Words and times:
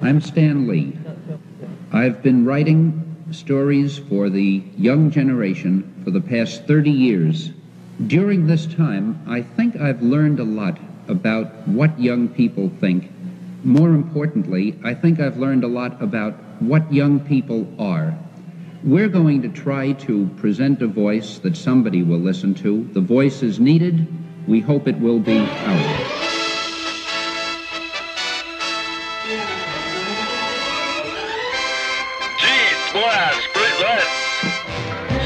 I'm 0.00 0.20
Stan 0.20 0.68
Lee. 0.68 0.96
I've 1.90 2.22
been 2.22 2.44
writing 2.44 3.16
stories 3.32 3.98
for 3.98 4.30
the 4.30 4.62
young 4.76 5.10
generation 5.10 6.02
for 6.04 6.12
the 6.12 6.20
past 6.20 6.68
30 6.68 6.88
years. 6.88 7.50
During 8.06 8.46
this 8.46 8.64
time, 8.64 9.20
I 9.26 9.42
think 9.42 9.74
I've 9.74 10.00
learned 10.00 10.38
a 10.38 10.44
lot 10.44 10.78
about 11.08 11.66
what 11.66 12.00
young 12.00 12.28
people 12.28 12.70
think. 12.78 13.10
More 13.64 13.88
importantly, 13.88 14.78
I 14.84 14.94
think 14.94 15.18
I've 15.18 15.36
learned 15.36 15.64
a 15.64 15.68
lot 15.68 16.00
about 16.00 16.34
what 16.60 16.92
young 16.92 17.18
people 17.18 17.66
are. 17.80 18.16
We're 18.84 19.08
going 19.08 19.42
to 19.42 19.48
try 19.48 19.94
to 19.94 20.28
present 20.36 20.80
a 20.80 20.86
voice 20.86 21.38
that 21.38 21.56
somebody 21.56 22.04
will 22.04 22.20
listen 22.20 22.54
to. 22.62 22.88
The 22.92 23.00
voice 23.00 23.42
is 23.42 23.58
needed. 23.58 24.06
We 24.46 24.60
hope 24.60 24.86
it 24.86 25.00
will 25.00 25.18
be 25.18 25.60
ours. 25.64 26.17
Gee, 32.88 32.94
Splash 32.94 33.48
presents 33.52 34.06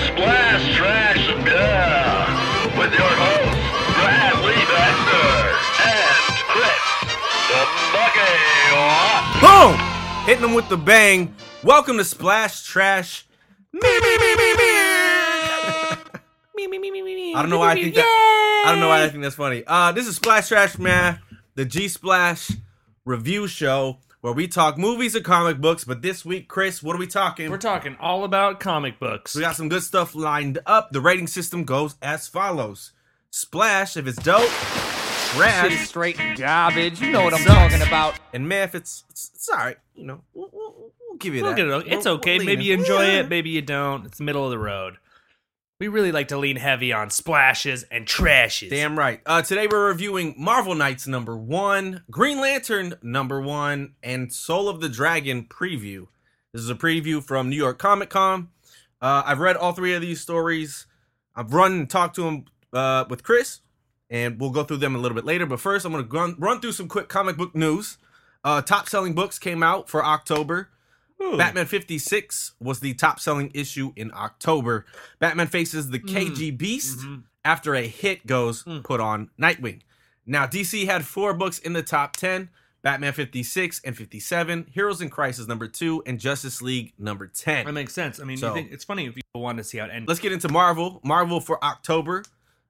Splash 0.07 0.77
Trash 0.77 1.27
Duh 1.45 2.79
with 2.79 2.93
your 2.93 3.15
hosts 3.23 3.63
Bradley 3.95 4.63
Baxter 4.67 5.31
and 5.87 6.35
Chris 6.51 6.83
the 7.49 7.63
Bucky. 7.93 8.35
Boom! 9.41 10.27
Hitting 10.27 10.43
them 10.43 10.55
with 10.55 10.69
the 10.69 10.77
bang. 10.77 11.35
Welcome 11.63 11.99
to 11.99 12.05
Splash 12.05 12.65
Trash. 12.65 13.27
Me, 13.73 13.81
me, 13.81 14.19
me, 14.19 14.37
me, 14.37 14.57
me. 14.57 14.71
me, 16.57 16.67
me, 16.67 16.79
me, 16.79 16.91
me, 16.91 17.03
me. 17.03 17.35
I 17.35 17.43
don't 17.43 17.51
know 17.51 17.61
why 17.61 17.73
I 17.73 17.75
think 17.75 17.95
that. 17.95 18.65
I 18.67 18.71
don't 18.73 18.81
know 18.81 18.89
why 18.89 19.05
I 19.05 19.09
think 19.09 19.23
that's 19.23 19.37
funny. 19.37 19.63
Uh, 19.67 19.93
this 19.93 20.09
is 20.09 20.17
Splash 20.17 20.49
Trash 20.49 20.79
Man, 20.79 21.21
the 21.55 21.65
G 21.65 21.87
Splash 21.87 22.51
review 23.05 23.47
show 23.47 23.99
where 24.23 24.33
we 24.33 24.49
talk 24.49 24.79
movies 24.79 25.15
and 25.15 25.25
comic 25.25 25.59
books. 25.61 25.85
But 25.85 26.01
this 26.01 26.25
week, 26.25 26.49
Chris, 26.49 26.83
what 26.83 26.97
are 26.97 26.99
we 26.99 27.07
talking? 27.07 27.51
We're 27.51 27.59
talking 27.59 27.97
all 28.01 28.25
about 28.25 28.59
comic 28.59 28.99
books. 28.99 29.35
we 29.37 29.43
got 29.43 29.57
some 29.57 29.69
good 29.69 29.83
stuff 29.83 30.15
lined 30.15 30.59
up. 30.65 30.91
The 30.93 31.01
rating 31.03 31.27
system 31.27 31.65
goes 31.65 31.97
as 32.01 32.27
follows: 32.29 32.93
Splash 33.31 33.97
if 33.99 34.07
it's 34.07 34.23
dope, 34.23 34.49
Shit 34.49 35.37
trash, 35.39 35.73
is 35.73 35.89
straight 35.89 36.19
garbage. 36.37 37.01
You 37.01 37.11
know 37.11 37.23
what 37.25 37.35
I'm 37.35 37.41
Sucks. 37.41 37.55
talking 37.73 37.87
about. 37.87 38.15
and 38.33 38.49
man, 38.49 38.65
if 38.69 38.75
it's 38.75 39.05
it's, 39.11 39.31
it's 39.35 39.49
all 39.49 39.59
right, 39.59 39.77
you 39.95 40.05
know, 40.07 40.23
we'll, 40.35 40.51
we'll, 40.53 40.75
we'll 41.09 41.19
give 41.19 41.35
you 41.35 41.43
Look 41.43 41.57
that. 41.57 41.67
it. 41.87 41.93
It's 41.93 42.05
We'll- 42.07 42.15
okay. 42.17 42.39
we'll 42.39 42.47
maybe 42.47 42.65
you 42.65 42.75
enjoy 42.75 43.03
Yeah. 43.07 43.21
it. 43.21 43.29
Maybe 43.29 43.51
you 43.51 43.63
don't. 43.63 44.07
It's 44.07 44.19
the 44.19 44.25
middle 44.25 44.45
of 44.45 44.51
the 44.51 44.59
road. 44.59 44.97
We 45.83 45.89
really 45.89 46.13
like 46.13 46.29
to 46.29 46.39
lean 46.39 46.59
heavy 46.59 46.93
on 46.93 47.11
splashes 47.11 47.83
and 47.91 48.07
trashes. 48.07 48.71
Damn 48.71 48.97
right. 48.97 49.21
Uh, 49.27 49.43
today 49.43 49.67
we're 49.67 49.89
reviewing 49.89 50.33
Marvel 50.39 50.77
Knights 50.77 51.09
number 51.09 51.37
one, 51.37 52.05
Green 52.09 52.41
Lantern 52.41 52.95
number 53.03 53.41
one, 53.41 53.95
and 54.01 54.33
Soul 54.33 54.69
of 54.69 54.81
the 54.81 54.89
Dragon 54.89 55.45
preview. 55.45 56.07
This 56.53 56.63
is 56.63 56.71
a 56.71 56.77
preview 56.77 57.21
from 57.21 57.51
New 57.51 57.57
York 57.57 57.81
Comic 57.81 58.11
Con. 58.11 58.51
Uh, 59.01 59.25
I've 59.27 59.41
read 59.41 59.57
all 59.57 59.73
three 59.73 59.93
of 59.93 60.01
these 60.01 60.21
stories. 60.21 60.87
I've 61.35 61.53
run 61.53 61.73
and 61.73 61.91
talked 61.91 62.15
to 62.15 62.23
them 62.23 62.45
uh, 62.73 63.05
with 63.11 63.25
Chris, 63.25 63.59
and 64.09 64.41
we'll 64.41 64.51
go 64.51 64.63
through 64.63 64.77
them 64.77 64.95
a 64.95 64.99
little 64.99 65.17
bit 65.17 65.25
later. 65.25 65.47
But 65.47 65.59
first, 65.59 65.85
I'm 65.85 65.91
going 65.91 66.09
to 66.09 66.17
run, 66.17 66.37
run 66.39 66.61
through 66.61 66.73
some 66.75 66.87
quick 66.87 67.09
comic 67.09 67.37
book 67.37 67.57
news. 67.57 67.99
Uh, 68.45 68.63
top 68.63 68.89
selling 68.89 69.15
books 69.15 69.37
came 69.41 69.65
out 69.65 69.89
for 69.89 70.05
October. 70.05 70.69
Ooh. 71.23 71.37
Batman 71.39 71.67
56 71.67 72.53
was 72.61 72.81
the 72.81 72.95
top 72.95 73.21
selling 73.21 73.51
issue 73.55 73.93
in 73.97 74.11
October. 74.15 74.85
Batman 75.19 75.47
faces 75.47 75.91
the 75.91 75.99
Mm. 76.01 76.09
KG 76.09 76.51
Beast 76.51 76.99
Mhm. 77.01 77.23
after 77.45 77.75
a 77.75 77.87
hit 77.87 78.27
goes 78.27 78.65
Mm. 78.65 78.83
put 78.85 79.01
on 79.01 79.31
Nightwing. 79.41 79.81
Now, 80.27 80.47
DC 80.47 80.87
had 80.87 81.05
four 81.07 81.35
books 81.35 81.59
in 81.59 81.73
the 81.73 81.83
top 81.83 82.17
10 82.17 82.51
Batman 82.83 83.13
56 83.13 83.81
and 83.85 83.97
57, 83.97 84.67
Heroes 84.73 85.01
in 85.01 85.09
Crisis 85.09 85.47
number 85.47 85.69
2, 85.69 86.03
and 86.05 86.19
Justice 86.19 86.61
League 86.61 86.93
number 86.99 87.29
10. 87.29 87.65
That 87.67 87.73
makes 87.73 87.93
sense. 87.95 88.19
I 88.19 88.25
mean, 88.25 88.37
So- 88.39 88.49
you 88.49 88.55
think 88.55 88.73
it's 88.73 88.85
funny 88.85 89.07
if 89.07 89.15
people 89.15 89.41
want 89.41 89.59
to 89.59 89.65
see 89.65 89.79
how 89.79 89.85
it 89.85 89.91
ends. 89.93 90.09
Let's 90.09 90.21
get 90.21 90.33
into 90.33 90.49
Marvel. 90.49 91.01
Marvel 91.05 91.41
for 91.41 91.63
October 91.65 92.25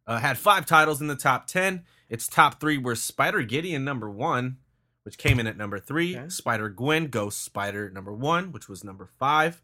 uh, 0.06 0.18
had 0.18 0.36
five 0.36 0.66
titles 0.66 1.00
in 1.00 1.06
the 1.06 1.14
top 1.16 1.46
10. 1.46 1.84
Its 2.10 2.26
top 2.28 2.60
three 2.60 2.76
were 2.76 2.94
Spider-Geddon 2.96 3.82
number 3.82 4.10
1, 4.10 4.58
which 5.04 5.18
came 5.18 5.40
in 5.40 5.46
at 5.46 5.56
number 5.56 5.78
3, 5.78 6.16
Okay. 6.16 6.28
Spider 6.28 6.68
Gwen 6.68 7.06
Ghost 7.06 7.42
Spider 7.42 7.90
number 7.90 8.12
1, 8.12 8.52
which 8.52 8.68
was 8.68 8.84
number 8.84 9.08
5. 9.18 9.62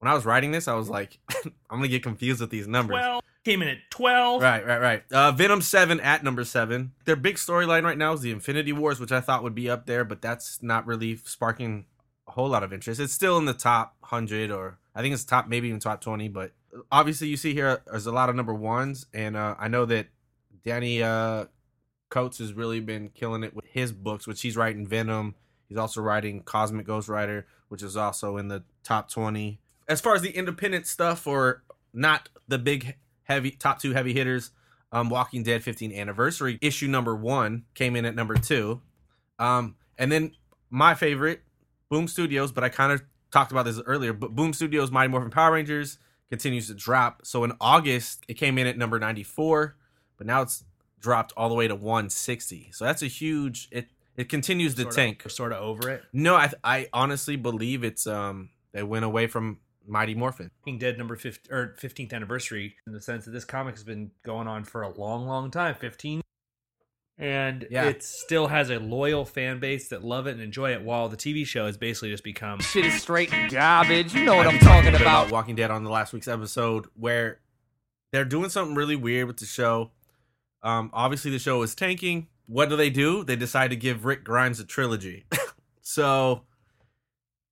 When 0.00 0.10
I 0.10 0.14
was 0.14 0.24
writing 0.24 0.52
this, 0.52 0.68
I 0.68 0.74
was 0.74 0.88
like, 0.88 1.18
I'm 1.70 1.82
to 1.82 1.88
get 1.88 2.02
confused 2.02 2.40
with 2.40 2.50
these 2.50 2.68
numbers. 2.68 2.98
Twelve 2.98 3.24
came 3.44 3.62
in 3.62 3.68
at 3.68 3.78
twelve. 3.90 4.42
Right, 4.42 4.64
right, 4.64 4.80
right. 4.80 5.02
Uh, 5.10 5.32
Venom 5.32 5.60
7 5.60 5.98
at 6.00 6.22
number 6.22 6.44
7. 6.44 6.92
Their 7.04 7.16
big 7.16 7.36
storyline 7.36 7.82
right 7.82 7.98
now 7.98 8.12
is 8.12 8.20
the 8.20 8.30
Infinity 8.30 8.72
Wars, 8.72 9.00
which 9.00 9.10
I 9.12 9.20
thought 9.20 9.42
would 9.42 9.54
be 9.54 9.68
up 9.68 9.86
there, 9.86 10.04
but 10.04 10.22
that's 10.22 10.62
not 10.62 10.86
really 10.86 11.16
sparking 11.16 11.86
a 12.28 12.32
whole 12.32 12.48
lot 12.48 12.62
of 12.62 12.72
interest. 12.72 13.00
It's 13.00 13.12
still 13.12 13.38
in 13.38 13.44
the 13.46 13.54
top 13.54 13.96
100, 14.00 14.50
or 14.50 14.78
I 14.94 15.02
think 15.02 15.14
it's 15.14 15.24
top, 15.24 15.48
maybe 15.48 15.68
even 15.68 15.80
top 15.80 16.00
20, 16.00 16.28
but 16.28 16.52
obviously 16.92 17.28
you 17.28 17.36
see 17.36 17.54
here 17.54 17.80
there's 17.86 18.06
a 18.06 18.12
lot 18.12 18.28
of 18.28 18.36
number 18.36 18.54
ones, 18.54 19.06
and 19.12 19.36
uh, 19.36 19.56
I 19.58 19.68
know 19.68 19.84
that 19.86 20.08
Donny 20.64 21.02
uh, 21.02 21.46
Cates 22.10 22.38
has 22.38 22.52
really 22.52 22.80
been 22.80 23.10
killing 23.10 23.42
it 23.42 23.54
with 23.54 23.66
his 23.66 23.92
books, 23.92 24.26
which 24.26 24.42
he's 24.42 24.56
writing 24.56 24.86
Venom. 24.86 25.34
He's 25.68 25.78
also 25.78 26.00
writing 26.00 26.42
Cosmic 26.42 26.86
Ghost 26.86 27.08
Rider, 27.08 27.46
which 27.68 27.82
is 27.82 27.96
also 27.96 28.36
in 28.36 28.48
the 28.48 28.64
top 28.82 29.10
20. 29.10 29.60
As 29.88 30.00
far 30.00 30.14
as 30.14 30.22
the 30.22 30.30
independent 30.30 30.86
stuff, 30.86 31.26
or 31.26 31.62
not 31.92 32.28
the 32.46 32.58
big 32.58 32.96
heavy 33.24 33.50
top 33.50 33.80
two 33.80 33.92
heavy 33.92 34.14
hitters, 34.14 34.50
um, 34.92 35.10
Walking 35.10 35.42
Dead 35.42 35.62
15th 35.62 35.94
anniversary 35.94 36.58
issue 36.62 36.88
number 36.88 37.14
one 37.14 37.64
came 37.74 37.94
in 37.96 38.04
at 38.06 38.14
number 38.14 38.34
two, 38.34 38.80
um, 39.38 39.76
and 39.98 40.10
then 40.10 40.32
my 40.70 40.94
favorite, 40.94 41.42
Boom 41.90 42.08
Studios, 42.08 42.52
but 42.52 42.64
I 42.64 42.68
kind 42.68 42.92
of 42.92 43.02
talked 43.30 43.50
about 43.52 43.64
this 43.64 43.80
earlier. 43.86 44.12
But 44.12 44.34
Boom 44.34 44.52
Studios 44.52 44.90
Mighty 44.90 45.08
Morphin 45.10 45.30
Power 45.30 45.52
Rangers 45.52 45.98
continues 46.28 46.66
to 46.68 46.74
drop. 46.74 47.22
So 47.24 47.44
in 47.44 47.52
August, 47.60 48.24
it 48.28 48.34
came 48.34 48.58
in 48.58 48.66
at 48.66 48.76
number 48.76 48.98
94, 48.98 49.76
but 50.16 50.26
now 50.26 50.42
it's 50.42 50.64
dropped 51.00 51.32
all 51.36 51.48
the 51.48 51.54
way 51.54 51.68
to 51.68 51.74
160. 51.74 52.70
So 52.72 52.84
that's 52.84 53.02
a 53.02 53.06
huge. 53.06 53.68
It 53.70 53.88
it 54.16 54.28
continues 54.28 54.74
to 54.74 54.82
Sort 54.82 54.92
of- 54.92 54.96
tank. 54.96 55.22
We're 55.24 55.28
sort 55.30 55.52
of 55.52 55.62
over 55.62 55.88
it. 55.90 56.02
No, 56.12 56.34
I 56.34 56.52
I 56.64 56.88
honestly 56.92 57.36
believe 57.36 57.84
it's 57.84 58.06
um 58.06 58.50
they 58.72 58.82
went 58.82 59.04
away 59.04 59.26
from 59.28 59.60
Mighty 59.86 60.14
Morphin. 60.14 60.50
King 60.64 60.78
Dead 60.78 60.98
number 60.98 61.16
50 61.16 61.50
or 61.50 61.74
15th 61.80 62.12
anniversary 62.12 62.76
in 62.86 62.92
the 62.92 63.00
sense 63.00 63.24
that 63.24 63.30
this 63.30 63.44
comic 63.44 63.74
has 63.76 63.84
been 63.84 64.10
going 64.24 64.46
on 64.46 64.64
for 64.64 64.82
a 64.82 64.88
long, 64.90 65.26
long 65.26 65.50
time 65.50 65.74
15 65.76 66.20
and 67.20 67.66
Yeah. 67.70 67.84
it 67.88 68.02
still 68.02 68.46
has 68.48 68.70
a 68.70 68.78
loyal 68.78 69.24
fan 69.24 69.58
base 69.58 69.88
that 69.88 70.04
love 70.04 70.26
it 70.26 70.32
and 70.32 70.40
enjoy 70.40 70.72
it 70.72 70.82
while 70.82 71.08
the 71.08 71.16
TV 71.16 71.44
show 71.46 71.66
has 71.66 71.76
basically 71.76 72.10
just 72.10 72.22
become 72.22 72.60
Shit 72.60 72.84
is 72.84 73.00
straight 73.02 73.32
garbage. 73.50 74.14
You 74.14 74.24
know 74.24 74.36
what 74.36 74.46
I 74.46 74.50
I'm 74.50 74.58
talked 74.58 74.64
talking 74.84 74.92
bit 74.92 75.00
about. 75.00 75.30
Walking 75.32 75.56
Dead 75.56 75.70
on 75.70 75.84
the 75.84 75.90
last 75.90 76.12
week's 76.12 76.28
episode 76.28 76.86
where 76.94 77.40
they're 78.12 78.24
doing 78.24 78.50
something 78.50 78.74
really 78.76 78.96
weird 78.96 79.26
with 79.26 79.38
the 79.38 79.46
show. 79.46 79.90
Um, 80.62 80.90
obviously 80.92 81.30
the 81.30 81.38
show 81.38 81.62
is 81.62 81.74
tanking. 81.74 82.28
What 82.46 82.68
do 82.68 82.76
they 82.76 82.90
do? 82.90 83.24
They 83.24 83.36
decide 83.36 83.70
to 83.70 83.76
give 83.76 84.04
Rick 84.04 84.24
Grimes 84.24 84.60
a 84.60 84.64
trilogy. 84.64 85.26
so 85.82 86.42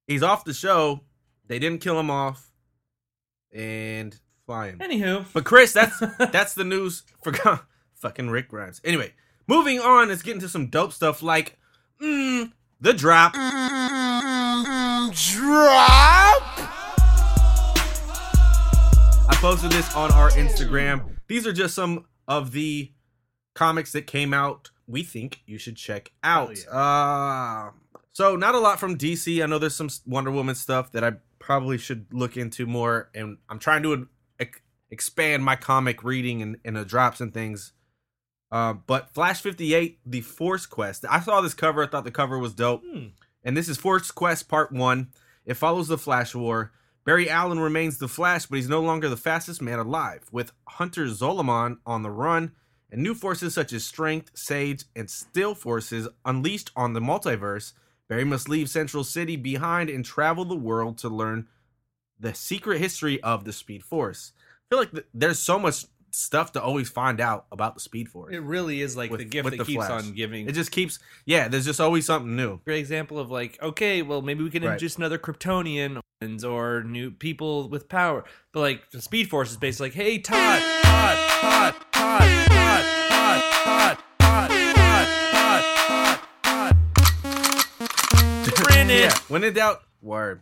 he's 0.06 0.22
off 0.22 0.44
the 0.44 0.55
show. 0.55 1.00
They 1.47 1.59
didn't 1.59 1.81
kill 1.81 1.99
him 2.00 2.11
off, 2.11 2.50
and 3.53 4.19
flying. 4.47 4.78
anywho 4.78 5.25
But 5.33 5.44
Chris, 5.44 5.72
that's 5.72 5.99
that's 6.19 6.55
the 6.55 6.65
news 6.65 7.03
for 7.22 7.33
fucking 7.94 8.31
Rick 8.31 8.49
Grimes. 8.49 8.81
Anyway, 8.84 9.12
moving 9.47 9.81
on. 9.81 10.09
Let's 10.09 10.23
get 10.23 10.34
into 10.34 10.49
some 10.49 10.67
dope 10.69 10.93
stuff 10.93 11.23
like 11.23 11.59
mm, 12.00 12.53
the 12.81 12.93
drop. 12.93 13.34
Drop. 15.15 16.43
I 19.28 19.38
posted 19.41 19.73
this 19.73 19.94
on 19.94 20.11
our 20.12 20.31
Instagram. 20.31 21.05
These 21.28 21.47
are 21.47 21.53
just 21.53 21.75
some 21.75 22.06
of 22.28 22.53
the 22.53 22.91
comics 23.56 23.91
that 23.93 24.06
came 24.06 24.33
out. 24.33 24.71
We 24.87 25.03
think 25.03 25.41
you 25.47 25.59
should 25.59 25.77
check 25.77 26.12
out. 26.22 26.65
Uh, 26.69 27.71
so 28.12 28.37
not 28.37 28.55
a 28.55 28.61
lot 28.61 28.78
from 28.78 28.97
DC. 28.97 29.43
I 29.43 29.47
know 29.47 29.59
there's 29.59 29.75
some 29.75 29.91
Wonder 30.06 30.31
Woman 30.31 30.55
stuff 30.55 30.93
that 30.93 31.03
I 31.03 31.14
probably 31.41 31.79
should 31.79 32.06
look 32.12 32.37
into 32.37 32.67
more, 32.67 33.11
and 33.14 33.38
I'm 33.49 33.58
trying 33.58 33.82
to 33.82 34.08
ex- 34.38 34.61
expand 34.91 35.44
my 35.44 35.56
comic 35.56 36.05
reading 36.05 36.43
and, 36.43 36.58
and 36.64 36.76
the 36.76 36.85
drops 36.85 37.20
and 37.20 37.35
things. 37.35 37.73
Uh, 38.53 38.75
but 38.75 39.12
Flash 39.12 39.41
58, 39.41 39.99
the 40.06 40.20
Force 40.20 40.67
Quest. 40.67 41.05
I 41.11 41.19
saw 41.20 41.41
this 41.41 41.55
cover. 41.55 41.82
I 41.82 41.88
thought 41.88 42.05
the 42.05 42.12
cover 42.12 42.38
was 42.38 42.55
dope. 42.55 42.82
Hmm. 42.88 43.06
And 43.43 43.56
this 43.56 43.69
is 43.69 43.76
Force 43.76 44.11
Quest 44.11 44.49
Part 44.49 44.70
1. 44.70 45.09
It 45.44 45.55
follows 45.55 45.88
the 45.88 45.99
Flash 45.99 46.35
War. 46.35 46.73
Barry 47.05 47.31
Allen 47.31 47.61
remains 47.61 47.99
the 47.99 48.09
Flash, 48.09 48.47
but 48.47 48.56
he's 48.56 48.69
no 48.69 48.81
longer 48.81 49.09
the 49.09 49.17
fastest 49.17 49.62
man 49.62 49.79
alive. 49.79 50.25
With 50.32 50.52
Hunter 50.69 51.06
Zolomon 51.06 51.79
on 51.87 52.02
the 52.02 52.11
run, 52.11 52.52
and 52.91 53.03
new 53.03 53.15
forces 53.15 53.55
such 53.55 53.73
as 53.73 53.85
Strength, 53.85 54.31
Sage, 54.35 54.85
and 54.94 55.11
Still 55.11 55.55
forces 55.55 56.09
unleashed 56.25 56.71
on 56.77 56.93
the 56.93 57.00
multiverse, 57.00 57.73
Barry 58.09 58.25
must 58.25 58.49
leave 58.49 58.71
Central 58.71 59.03
City 59.05 59.37
behind 59.37 59.91
and 59.91 60.05
travel 60.05 60.44
the 60.44 60.55
world 60.56 60.97
to 60.99 61.09
learn 61.09 61.49
the 62.19 62.33
secret 62.35 62.79
history 62.79 63.21
of 63.23 63.44
the 63.44 63.53
Speed 63.53 63.83
Force. 63.83 64.33
I 64.38 64.65
feel 64.71 64.79
like 64.79 64.93
th- 64.93 65.06
there's 65.12 65.38
so 65.41 65.59
much 65.59 65.85
stuff 66.12 66.53
to 66.53 66.62
always 66.62 66.88
find 66.88 67.21
out 67.21 67.44
about 67.53 67.75
the 67.75 67.81
Speed 67.81 68.09
Force. 68.09 68.33
It 68.33 68.38
really 68.43 68.81
is 68.81 68.97
like 68.97 69.11
With- 69.11 69.19
the 69.19 69.25
gift 69.27 69.50
that 69.50 69.59
the 69.59 69.65
keeps 69.65 69.85
Flash. 69.87 70.05
on 70.05 70.12
giving. 70.15 70.49
It 70.49 70.53
just 70.53 70.71
keeps, 70.71 70.99
yeah. 71.27 71.49
There's 71.49 71.67
just 71.67 71.81
always 71.81 72.06
something 72.06 72.35
new. 72.37 72.61
great 72.65 72.79
example 72.79 73.19
of 73.19 73.31
like, 73.31 73.61
okay, 73.61 74.00
well 74.03 74.23
maybe 74.23 74.43
we 74.44 74.50
can 74.50 74.62
Right. 74.62 74.69
introduce 74.73 74.97
another 74.97 75.19
Kryptonian 75.19 76.00
or 76.44 76.83
new 76.85 77.11
people 77.11 77.69
with 77.69 77.88
power. 77.88 78.25
But 78.53 78.61
like 78.61 78.91
the 78.93 79.03
Speed 79.03 79.29
Force 79.29 79.50
is 79.50 79.56
basically 79.59 79.88
like, 79.88 79.94
hey 79.94 80.19
Todd, 80.19 80.62
Todd, 80.85 81.19
Todd, 81.41 81.75
yeah, 89.06 89.14
when 89.28 89.44
in 89.44 89.54
doubt, 89.54 89.82
word. 90.02 90.40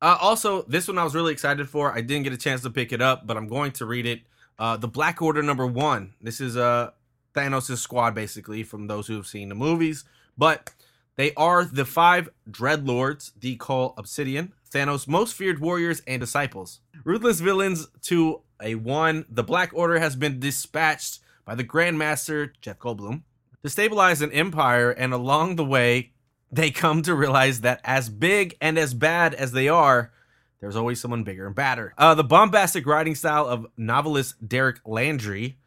Uh, 0.00 0.16
also, 0.20 0.62
this 0.62 0.86
one 0.86 0.98
I 0.98 1.04
was 1.04 1.14
really 1.14 1.32
excited 1.32 1.68
for. 1.68 1.92
I 1.92 2.00
didn't 2.00 2.24
get 2.24 2.32
a 2.32 2.36
chance 2.36 2.62
to 2.62 2.70
pick 2.70 2.92
it 2.92 3.00
up, 3.00 3.26
but 3.26 3.36
I'm 3.36 3.48
going 3.48 3.72
to 3.72 3.86
read 3.86 4.06
it. 4.06 4.20
Uh, 4.58 4.76
the 4.76 4.88
Black 4.88 5.20
Order 5.20 5.42
number 5.42 5.66
one. 5.66 6.14
This 6.20 6.40
is 6.40 6.56
uh, 6.56 6.90
Thanos' 7.34 7.78
squad, 7.78 8.14
basically, 8.14 8.62
from 8.62 8.86
those 8.86 9.06
who 9.06 9.16
have 9.16 9.26
seen 9.26 9.48
the 9.48 9.54
movies. 9.54 10.04
But 10.36 10.72
they 11.16 11.32
are 11.34 11.64
the 11.64 11.84
five 11.84 12.28
Dreadlords, 12.48 13.32
the 13.38 13.56
Cull 13.56 13.94
Obsidian, 13.96 14.52
Thanos' 14.70 15.08
most 15.08 15.34
feared 15.34 15.60
warriors 15.60 16.02
and 16.06 16.20
disciples. 16.20 16.80
Ruthless 17.04 17.40
villains 17.40 17.88
to 18.02 18.42
a 18.62 18.74
one. 18.74 19.24
The 19.28 19.44
Black 19.44 19.70
Order 19.74 19.98
has 19.98 20.16
been 20.16 20.40
dispatched 20.40 21.20
by 21.44 21.54
the 21.54 21.64
Grandmaster, 21.64 22.50
Jeff 22.60 22.78
Goldblum, 22.78 23.22
to 23.62 23.70
stabilize 23.70 24.22
an 24.22 24.32
empire, 24.32 24.90
and 24.90 25.12
along 25.12 25.56
the 25.56 25.64
way, 25.64 26.12
they 26.50 26.70
come 26.70 27.02
to 27.02 27.14
realize 27.14 27.60
that 27.60 27.80
as 27.84 28.08
big 28.08 28.56
and 28.60 28.78
as 28.78 28.94
bad 28.94 29.34
as 29.34 29.52
they 29.52 29.68
are, 29.68 30.12
there's 30.60 30.76
always 30.76 31.00
someone 31.00 31.22
bigger 31.22 31.46
and 31.46 31.54
badder. 31.54 31.94
Uh, 31.98 32.14
the 32.14 32.24
bombastic 32.24 32.86
writing 32.86 33.14
style 33.14 33.46
of 33.46 33.66
novelist 33.76 34.48
Derek 34.48 34.80
Landy 34.84 35.58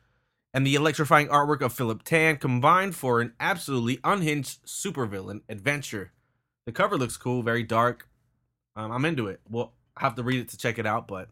and 0.53 0.65
the 0.65 0.75
electrifying 0.75 1.27
artwork 1.27 1.61
of 1.61 1.73
Philip 1.73 2.03
Tan 2.03 2.37
combined 2.37 2.95
for 2.95 3.21
an 3.21 3.33
absolutely 3.39 3.99
unhinged 4.03 4.65
supervillain 4.65 5.41
adventure. 5.47 6.11
The 6.65 6.71
cover 6.71 6.97
looks 6.97 7.17
cool, 7.17 7.43
very 7.43 7.63
dark. 7.63 8.08
Um, 8.79 8.91
I'm 8.93 9.03
into 9.03 9.27
it. 9.27 9.41
Well, 9.49 9.73
I 9.97 10.01
have 10.01 10.15
to 10.15 10.23
read 10.23 10.39
it 10.39 10.49
to 10.49 10.57
check 10.57 10.79
it 10.79 10.85
out, 10.85 11.07
but 11.07 11.27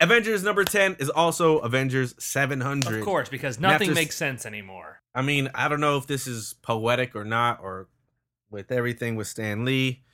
Avengers 0.00 0.44
number 0.44 0.64
10 0.64 0.96
is 1.00 1.10
also 1.10 1.58
Avengers 1.58 2.14
700. 2.18 3.00
Of 3.00 3.04
course, 3.04 3.28
because 3.28 3.58
nothing 3.58 3.88
After- 3.88 3.94
makes 4.00 4.14
sense 4.14 4.46
anymore. 4.46 5.00
I 5.12 5.22
mean, 5.22 5.50
I 5.54 5.66
don't 5.66 5.80
know 5.80 5.96
if 5.96 6.06
this 6.06 6.28
is 6.28 6.54
poetic 6.62 7.16
or 7.16 7.24
not, 7.24 7.58
or 7.60 7.88
with 8.50 8.70
everything 8.70 9.16
with 9.16 9.26
Stan 9.26 9.64
Lee, 9.64 10.04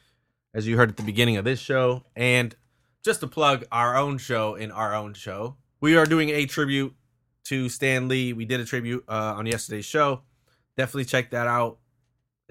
as 0.54 0.66
you 0.66 0.78
heard 0.78 0.88
at 0.88 0.96
the 0.96 1.02
beginning 1.02 1.36
of 1.36 1.44
this 1.44 1.60
show. 1.60 2.04
And 2.16 2.56
just 3.04 3.20
to 3.20 3.26
plug 3.26 3.66
our 3.70 3.94
own 3.96 4.16
show 4.16 4.54
in 4.54 4.70
our 4.70 4.94
own 4.94 5.12
show, 5.12 5.56
we 5.82 5.96
are 5.96 6.06
doing 6.06 6.30
a 6.30 6.46
tribute 6.46 6.94
to 7.44 7.68
Stan 7.68 8.08
Lee. 8.08 8.32
We 8.32 8.46
did 8.46 8.60
a 8.60 8.64
tribute 8.64 9.04
uh, 9.06 9.34
on 9.36 9.44
yesterday's 9.44 9.84
show. 9.84 10.22
Definitely 10.78 11.04
check 11.04 11.30
that 11.30 11.46
out. 11.46 11.78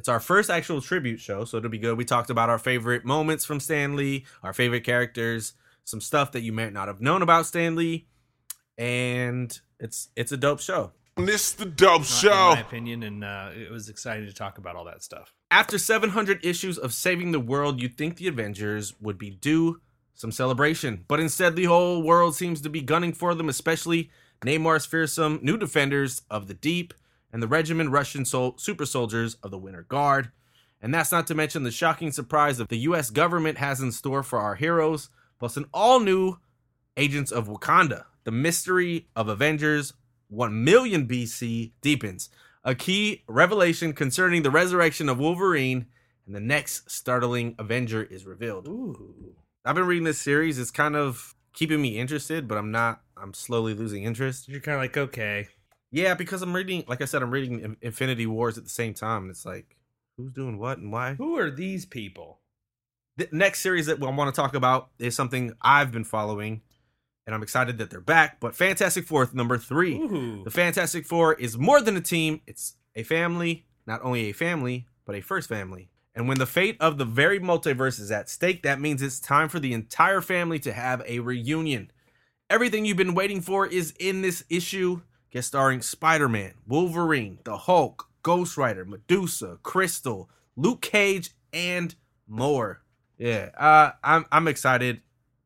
It's 0.03 0.09
our 0.09 0.19
first 0.19 0.49
actual 0.49 0.81
tribute 0.81 1.21
show, 1.21 1.45
so 1.45 1.55
it'll 1.55 1.69
be 1.69 1.77
good. 1.77 1.97
We 1.97 2.03
talked 2.03 2.29
about 2.29 2.49
our 2.49 2.59
favorite 2.59 3.05
moments 3.05 3.45
from 3.45 3.61
Stan 3.61 3.95
Lee, 3.95 4.25
our 4.43 4.51
favorite 4.51 4.83
characters, 4.83 5.53
some 5.85 6.01
stuff 6.01 6.33
that 6.33 6.41
you 6.41 6.51
might 6.51 6.73
not 6.73 6.89
have 6.89 6.99
known 6.99 7.21
about 7.21 7.45
Stan 7.45 7.77
Lee, 7.77 8.05
and 8.77 9.57
it's 9.79 10.09
it's 10.17 10.33
a 10.33 10.35
dope 10.35 10.59
show. 10.59 10.91
This 11.15 11.53
the 11.53 11.63
dope 11.63 12.01
Not 12.01 12.05
show. 12.05 12.49
in 12.49 12.55
my 12.55 12.59
opinion, 12.59 13.03
and 13.03 13.23
uh, 13.23 13.51
it 13.55 13.71
was 13.71 13.87
exciting 13.87 14.25
to 14.25 14.33
talk 14.33 14.57
about 14.57 14.75
all 14.75 14.83
that 14.83 15.03
stuff. 15.03 15.33
After 15.49 15.77
700 15.77 16.45
issues 16.45 16.77
of 16.77 16.93
saving 16.93 17.31
the 17.31 17.39
world, 17.39 17.79
you'd 17.81 17.97
think 17.97 18.17
the 18.17 18.27
Avengers 18.27 18.95
would 18.99 19.17
be 19.17 19.29
due 19.29 19.79
some 20.13 20.33
celebration, 20.33 21.05
but 21.07 21.21
instead 21.21 21.55
the 21.55 21.63
whole 21.63 22.03
world 22.03 22.35
seems 22.35 22.59
to 22.59 22.69
be 22.69 22.81
gunning 22.81 23.13
for 23.13 23.33
them, 23.33 23.47
especially 23.47 24.11
Namor's 24.45 24.85
fearsome 24.85 25.39
new 25.41 25.55
defenders 25.55 26.23
of 26.29 26.49
the 26.49 26.53
deep 26.53 26.93
and 27.33 27.43
the 27.43 27.47
regiment 27.47 27.89
Russian 27.89 28.23
sol- 28.23 28.57
super 28.57 28.85
soldiers 28.85 29.35
of 29.43 29.51
the 29.51 29.57
Winter 29.57 29.81
Guard. 29.81 30.31
And 30.79 30.93
that's 30.93 31.11
not 31.11 31.27
to 31.27 31.35
mention 31.35 31.63
the 31.63 31.71
shocking 31.71 32.11
surprise 32.11 32.59
that 32.59 32.69
the 32.69 32.77
US 32.79 33.09
government 33.09 33.57
has 33.57 33.81
in 33.81 33.91
store 33.91 34.23
for 34.23 34.39
our 34.39 34.55
heroes, 34.55 35.09
plus 35.39 35.57
an 35.57 35.65
all 35.73 35.99
new 35.99 36.37
Agents 36.95 37.31
of 37.31 37.47
Wakanda. 37.47 38.05
The 38.23 38.31
mystery 38.31 39.07
of 39.15 39.27
Avengers 39.27 39.93
1 40.29 40.63
million 40.63 41.07
BC 41.07 41.71
deepens. 41.81 42.29
A 42.63 42.75
key 42.75 43.23
revelation 43.27 43.93
concerning 43.93 44.43
the 44.43 44.51
resurrection 44.51 45.09
of 45.09 45.19
Wolverine 45.19 45.87
and 46.25 46.35
the 46.35 46.39
next 46.39 46.89
startling 46.89 47.55
Avenger 47.59 48.03
is 48.03 48.25
revealed. 48.25 48.67
Ooh. 48.67 49.35
I've 49.65 49.75
been 49.75 49.87
reading 49.87 50.05
this 50.05 50.21
series. 50.21 50.59
It's 50.59 50.71
kind 50.71 50.95
of 50.95 51.35
keeping 51.53 51.81
me 51.81 51.97
interested, 51.97 52.47
but 52.47 52.57
I'm 52.57 52.71
not, 52.71 53.01
I'm 53.17 53.33
slowly 53.33 53.73
losing 53.73 54.03
interest. 54.03 54.47
You're 54.47 54.61
kind 54.61 54.75
of 54.75 54.81
like, 54.81 54.97
okay. 54.97 55.47
Yeah, 55.93 56.15
because 56.15 56.41
I'm 56.41 56.53
reading, 56.53 56.83
like 56.87 57.03
I 57.03 57.05
said, 57.05 57.21
I'm 57.21 57.29
reading 57.29 57.77
Infinity 57.81 58.25
Wars 58.25 58.57
at 58.57 58.63
the 58.63 58.69
same 58.69 58.95
time. 58.95 59.21
And 59.21 59.31
it's 59.31 59.45
like, 59.45 59.77
who's 60.17 60.31
doing 60.31 60.57
what 60.57 60.79
and 60.79 60.91
why? 60.91 61.13
Who 61.13 61.37
are 61.37 61.51
these 61.51 61.85
people? 61.85 62.39
The 63.15 63.29
next 63.31 63.61
series 63.61 63.85
that 63.85 64.01
I 64.01 64.09
want 64.09 64.33
to 64.33 64.41
talk 64.41 64.55
about 64.55 64.89
is 64.97 65.15
something 65.15 65.53
I've 65.61 65.91
been 65.91 66.03
following, 66.03 66.61
and 67.27 67.35
I'm 67.35 67.43
excited 67.43 67.77
that 67.77 67.91
they're 67.91 68.01
back. 68.01 68.39
But 68.39 68.55
Fantastic 68.55 69.05
Four, 69.05 69.29
number 69.33 69.59
three. 69.59 69.99
Ooh. 69.99 70.43
The 70.43 70.49
Fantastic 70.49 71.05
Four 71.05 71.35
is 71.35 71.59
more 71.59 71.79
than 71.79 71.95
a 71.95 72.01
team, 72.01 72.41
it's 72.47 72.75
a 72.95 73.03
family, 73.03 73.67
not 73.85 74.01
only 74.03 74.29
a 74.29 74.33
family, 74.33 74.87
but 75.05 75.15
a 75.15 75.21
first 75.21 75.47
family. 75.47 75.91
And 76.15 76.27
when 76.27 76.39
the 76.39 76.47
fate 76.47 76.75
of 76.79 76.97
the 76.97 77.05
very 77.05 77.39
multiverse 77.39 77.99
is 77.99 78.09
at 78.09 78.29
stake, 78.29 78.63
that 78.63 78.81
means 78.81 79.03
it's 79.03 79.19
time 79.19 79.47
for 79.47 79.59
the 79.59 79.73
entire 79.73 80.21
family 80.21 80.57
to 80.59 80.73
have 80.73 81.03
a 81.07 81.19
reunion. 81.19 81.91
Everything 82.49 82.83
you've 82.83 82.97
been 82.97 83.13
waiting 83.13 83.41
for 83.41 83.67
is 83.67 83.93
in 83.99 84.23
this 84.23 84.43
issue, 84.49 85.01
guest 85.33 85.47
starring 85.47 85.81
Spider 85.81 86.29
Man, 86.29 86.53
Wolverine, 86.67 87.39
the 87.43 87.57
Hulk, 87.57 88.07
Ghost 88.21 88.55
Rider, 88.55 88.85
Medusa, 88.85 89.57
Crystal, 89.63 90.29
Luke 90.55 90.81
Cage, 90.81 91.31
and 91.51 91.95
more. 92.27 92.83
Yeah, 93.17 93.49
uh, 93.57 93.91
I'm 94.03 94.25
I'm 94.31 94.47
excited 94.47 95.01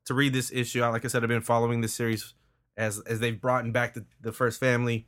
to 0.05 0.13
read 0.13 0.33
this 0.33 0.51
issue. 0.51 0.81
Like 0.81 1.05
I 1.05 1.07
said, 1.07 1.23
I've 1.23 1.29
been 1.29 1.41
following 1.41 1.81
this 1.81 1.93
series 1.93 2.33
as 2.75 2.99
as 2.99 3.19
they've 3.19 3.39
brought 3.39 3.71
back 3.71 3.93
the, 3.93 4.05
the 4.21 4.33
first 4.33 4.59
family, 4.59 5.07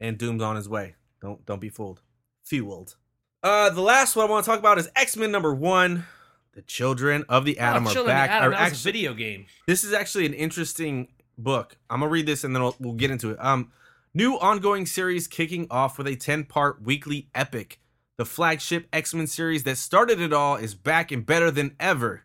and 0.00 0.16
Doom's 0.16 0.42
on 0.42 0.56
his 0.56 0.68
way. 0.68 0.94
Don't 1.20 1.44
don't 1.44 1.60
be 1.60 1.68
fooled. 1.68 2.00
Fueled. 2.44 2.96
Uh, 3.42 3.70
the 3.70 3.80
last 3.80 4.14
one 4.14 4.26
I 4.26 4.30
want 4.30 4.44
to 4.44 4.50
talk 4.50 4.60
about 4.60 4.78
is 4.78 4.88
X 4.94 5.16
Men 5.16 5.32
number 5.32 5.52
one. 5.52 6.06
The 6.54 6.62
Children 6.62 7.24
of 7.30 7.44
the 7.46 7.58
Atom 7.58 7.86
oh, 7.86 7.90
are 7.90 7.92
Children 7.92 8.16
of 8.16 8.20
back. 8.20 8.30
Adam, 8.30 8.48
Are 8.48 8.50
that 8.50 8.60
was 8.60 8.68
a 8.68 8.74
actually- 8.74 8.92
video 8.92 9.14
game. 9.14 9.46
this 9.66 9.84
is 9.84 9.92
actually 9.94 10.26
an 10.26 10.34
interesting 10.34 11.08
book. 11.38 11.78
I'm 11.88 12.00
gonna 12.00 12.10
read 12.10 12.26
this 12.26 12.44
and 12.44 12.54
then 12.54 12.62
we'll, 12.62 12.76
we'll 12.78 12.92
get 12.92 13.10
into 13.10 13.30
it. 13.30 13.42
Um, 13.42 13.72
new 14.14 14.38
ongoing 14.38 14.86
series 14.86 15.26
kicking 15.26 15.66
off 15.70 15.98
with 15.98 16.06
a 16.06 16.16
10 16.16 16.44
part 16.44 16.82
weekly 16.82 17.28
epic. 17.34 17.80
The 18.18 18.24
flagship 18.24 18.86
X 18.92 19.14
Men 19.14 19.26
series 19.26 19.64
that 19.64 19.78
started 19.78 20.20
it 20.20 20.32
all 20.32 20.56
is 20.56 20.74
back 20.74 21.10
and 21.10 21.24
better 21.24 21.50
than 21.50 21.74
ever. 21.80 22.24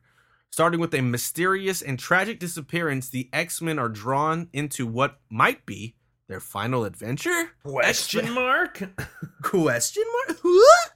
Starting 0.51 0.79
with 0.79 0.93
a 0.93 1.01
mysterious 1.01 1.81
and 1.81 1.97
tragic 1.99 2.39
disappearance, 2.39 3.09
the 3.09 3.29
X 3.31 3.61
Men 3.61 3.79
are 3.79 3.89
drawn 3.89 4.49
into 4.53 4.85
what 4.85 5.19
might 5.29 5.65
be 5.65 5.95
their 6.27 6.39
final 6.39 6.83
adventure. 6.83 7.51
Question 7.63 8.31
mark? 8.33 8.81
Question 9.41 10.03
mark? 10.27 10.39
What? 10.41 10.91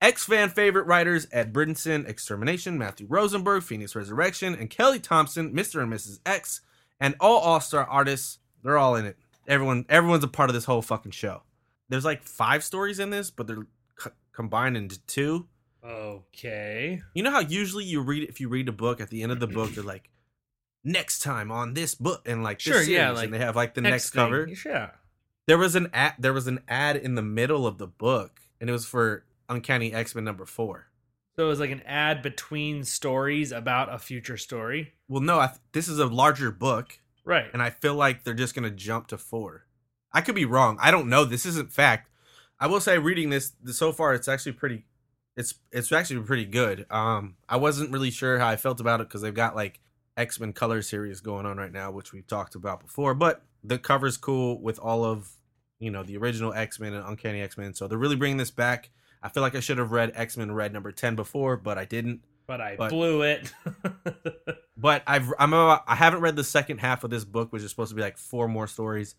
X 0.00 0.24
fan 0.24 0.50
favorite 0.50 0.86
writers 0.86 1.26
Ed 1.32 1.52
Brisson, 1.52 2.06
Extermination, 2.06 2.78
Matthew 2.78 3.06
Rosenberg, 3.08 3.62
Phoenix 3.62 3.96
Resurrection, 3.96 4.54
and 4.54 4.70
Kelly 4.70 5.00
Thompson, 5.00 5.54
Mr. 5.54 5.82
and 5.82 5.92
Mrs. 5.92 6.20
X, 6.24 6.60
and 7.00 7.16
all 7.20 7.40
All 7.40 7.60
Star 7.60 7.84
artists. 7.84 8.38
They're 8.62 8.78
all 8.78 8.96
in 8.96 9.06
it. 9.06 9.16
Everyone, 9.46 9.84
everyone's 9.88 10.24
a 10.24 10.28
part 10.28 10.50
of 10.50 10.54
this 10.54 10.64
whole 10.64 10.82
fucking 10.82 11.12
show. 11.12 11.42
There's 11.88 12.04
like 12.04 12.22
five 12.22 12.64
stories 12.64 12.98
in 12.98 13.10
this, 13.10 13.30
but 13.30 13.46
they're 13.46 13.66
co- 13.96 14.12
combined 14.32 14.76
into 14.76 14.98
two. 15.06 15.46
Okay. 15.84 17.02
You 17.14 17.22
know 17.22 17.30
how 17.30 17.40
usually 17.40 17.84
you 17.84 18.00
read 18.00 18.28
if 18.28 18.40
you 18.40 18.48
read 18.48 18.68
a 18.68 18.72
book 18.72 19.00
at 19.00 19.10
the 19.10 19.22
end 19.22 19.32
of 19.32 19.40
the 19.40 19.46
book, 19.46 19.72
they're 19.72 19.84
like, 19.84 20.08
next 20.82 21.20
time 21.20 21.50
on 21.50 21.74
this 21.74 21.94
book, 21.94 22.22
and 22.26 22.42
like 22.42 22.62
this 22.62 22.72
Sure, 22.74 22.82
yeah, 22.82 23.10
like, 23.10 23.26
and 23.26 23.34
they 23.34 23.38
have 23.38 23.56
like 23.56 23.74
the 23.74 23.80
next, 23.80 24.10
thing. 24.10 24.22
cover. 24.22 24.48
Yeah. 24.64 24.90
There 25.46 25.58
was 25.58 25.74
an 25.74 25.88
ad. 25.92 26.14
There 26.18 26.32
was 26.32 26.46
an 26.46 26.60
ad 26.68 26.96
in 26.96 27.16
the 27.16 27.22
middle 27.22 27.66
of 27.66 27.76
the 27.78 27.86
book, 27.86 28.40
and 28.60 28.70
it 28.70 28.72
was 28.72 28.86
for 28.86 29.24
Uncanny 29.48 29.92
X 29.92 30.14
Men 30.14 30.24
number 30.24 30.46
four. 30.46 30.86
So 31.36 31.44
it 31.44 31.48
was 31.48 31.60
like 31.60 31.70
an 31.70 31.82
ad 31.84 32.22
between 32.22 32.84
stories 32.84 33.52
about 33.52 33.92
a 33.92 33.98
future 33.98 34.36
story. 34.38 34.94
Well, 35.08 35.20
no, 35.20 35.38
I 35.40 35.48
th- 35.48 35.58
this 35.72 35.88
is 35.88 35.98
a 35.98 36.06
larger 36.06 36.50
book, 36.50 36.98
Right. 37.24 37.46
and 37.52 37.62
I 37.62 37.70
feel 37.70 37.94
like 37.94 38.22
they're 38.24 38.34
just 38.34 38.54
gonna 38.54 38.70
jump 38.70 39.06
to 39.08 39.18
four. 39.18 39.64
I 40.12 40.20
could 40.20 40.34
be 40.34 40.44
wrong. 40.44 40.78
I 40.80 40.90
don't 40.90 41.08
know. 41.08 41.24
This 41.24 41.44
isn't 41.46 41.72
fact. 41.72 42.08
I 42.60 42.66
will 42.68 42.80
say, 42.80 42.98
reading 42.98 43.30
this 43.30 43.50
th- 43.64 43.74
so 43.74 43.92
far, 43.92 44.14
it's 44.14 44.28
actually 44.28 44.52
pretty. 44.52 44.84
It's 45.36 45.54
it's 45.72 45.90
actually 45.90 46.20
pretty 46.20 46.44
good. 46.44 46.86
Um, 46.90 47.36
I 47.48 47.56
wasn't 47.56 47.90
really 47.90 48.10
sure 48.12 48.38
how 48.38 48.46
I 48.48 48.56
felt 48.56 48.80
about 48.80 49.00
it 49.00 49.08
because 49.08 49.22
they've 49.22 49.34
got 49.34 49.56
like 49.56 49.80
X 50.16 50.38
Men 50.38 50.52
Color 50.52 50.82
series 50.82 51.20
going 51.20 51.46
on 51.46 51.56
right 51.56 51.72
now, 51.72 51.90
which 51.90 52.12
we've 52.12 52.26
talked 52.26 52.54
about 52.54 52.80
before. 52.80 53.14
But 53.14 53.42
the 53.64 53.78
cover's 53.78 54.16
cool 54.16 54.60
with 54.60 54.78
all 54.78 55.04
of 55.04 55.30
you 55.80 55.90
know 55.90 56.04
the 56.04 56.16
original 56.16 56.52
X 56.54 56.78
Men 56.78 56.94
and 56.94 57.04
Uncanny 57.08 57.40
X 57.42 57.58
Men, 57.58 57.74
so 57.74 57.88
they're 57.88 57.98
really 57.98 58.14
bringing 58.16 58.36
this 58.36 58.52
back. 58.52 58.90
I 59.22 59.28
feel 59.30 59.42
like 59.42 59.56
I 59.56 59.60
should 59.60 59.78
have 59.78 59.90
read 59.90 60.12
X 60.14 60.36
Men 60.36 60.52
Red 60.52 60.72
number 60.72 60.92
ten 60.92 61.16
before, 61.16 61.56
but 61.56 61.76
I 61.78 61.84
didn't. 61.86 62.20
but 62.46 62.60
I 62.60 62.76
but- 62.76 62.90
blew 62.90 63.22
it. 63.22 63.52
But 64.76 65.02
I've 65.06 65.32
I'm 65.38 65.52
about, 65.52 65.84
I 65.86 65.94
haven't 65.94 66.20
read 66.20 66.36
the 66.36 66.44
second 66.44 66.78
half 66.78 67.04
of 67.04 67.10
this 67.10 67.24
book, 67.24 67.52
which 67.52 67.62
is 67.62 67.70
supposed 67.70 67.90
to 67.90 67.94
be 67.94 68.02
like 68.02 68.18
four 68.18 68.48
more 68.48 68.66
stories. 68.66 69.14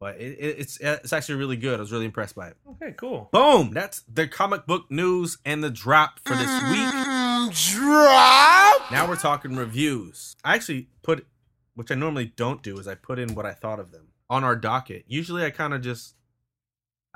but 0.00 0.20
it, 0.20 0.36
it, 0.38 0.56
it's 0.58 0.78
it's 0.80 1.12
actually 1.12 1.36
really 1.36 1.56
good. 1.56 1.78
I 1.78 1.80
was 1.80 1.90
really 1.92 2.04
impressed 2.04 2.34
by 2.34 2.48
it. 2.48 2.56
Okay, 2.72 2.92
cool. 2.96 3.28
Boom! 3.32 3.70
That's 3.72 4.02
the 4.12 4.28
comic 4.28 4.66
book 4.66 4.90
news 4.90 5.38
and 5.44 5.64
the 5.64 5.70
drop 5.70 6.20
for 6.20 6.34
this 6.36 6.50
week. 6.70 6.94
Mm, 6.94 7.72
drop. 7.72 8.90
Now 8.92 9.08
we're 9.08 9.16
talking 9.16 9.56
reviews. 9.56 10.36
I 10.44 10.54
actually 10.54 10.88
put, 11.02 11.26
which 11.74 11.90
I 11.90 11.94
normally 11.94 12.32
don't 12.36 12.62
do, 12.62 12.78
is 12.78 12.86
I 12.86 12.94
put 12.94 13.18
in 13.18 13.34
what 13.34 13.46
I 13.46 13.52
thought 13.52 13.80
of 13.80 13.92
them 13.92 14.08
on 14.28 14.44
our 14.44 14.56
docket. 14.56 15.04
Usually, 15.08 15.44
I 15.44 15.50
kind 15.50 15.72
of 15.74 15.80
just, 15.82 16.14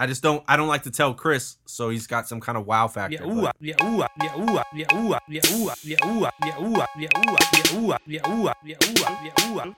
I 0.00 0.07
just 0.07 0.23
don't, 0.23 0.45
I 0.47 0.57
don't 0.57 0.69
like 0.69 0.85
to 0.85 0.93
tell 0.93 1.12
Chris, 1.12 1.57
so 1.67 1.88
he's 1.90 2.07
got 2.07 2.28
some 2.28 2.40
kind 2.40 2.57
of 2.57 2.67
wow 2.67 2.87
factor. 2.87 3.17
Yeah, 3.17 3.26
but- 3.26 3.35
ooh, 3.35 3.47
ah, 3.47 3.52
yeah, 3.61 3.75
ooh, 3.85 4.02
ah, 4.02 4.09
yeah, 4.23 4.38
ooh, 4.38 4.59
ah, 4.59 4.64
yeah, 4.73 4.95
ooh, 4.95 5.12
ah, 5.14 5.21
yeah, 5.28 5.45
ooh, 5.45 5.69
ah, 5.69 5.71
yeah, 5.83 5.97
ooh, 6.07 6.25
ah, 6.25 6.31
yeah, 6.40 6.62
ooh, 6.62 6.81
ah, 6.81 6.87
yeah, 6.97 7.09
ooh, 7.19 7.40
ah, 7.40 7.40
yeah, 7.45 7.75
ooh, 7.75 7.90
ah, 7.90 7.99
yeah, 8.07 8.21
ooh, 8.31 8.49
ah, 8.49 8.55
yeah, 8.62 8.76
ooh, 8.85 9.05
ah, 9.05 9.23
yeah, 9.25 9.50
ooh, 9.50 9.61
ah. 9.61 9.75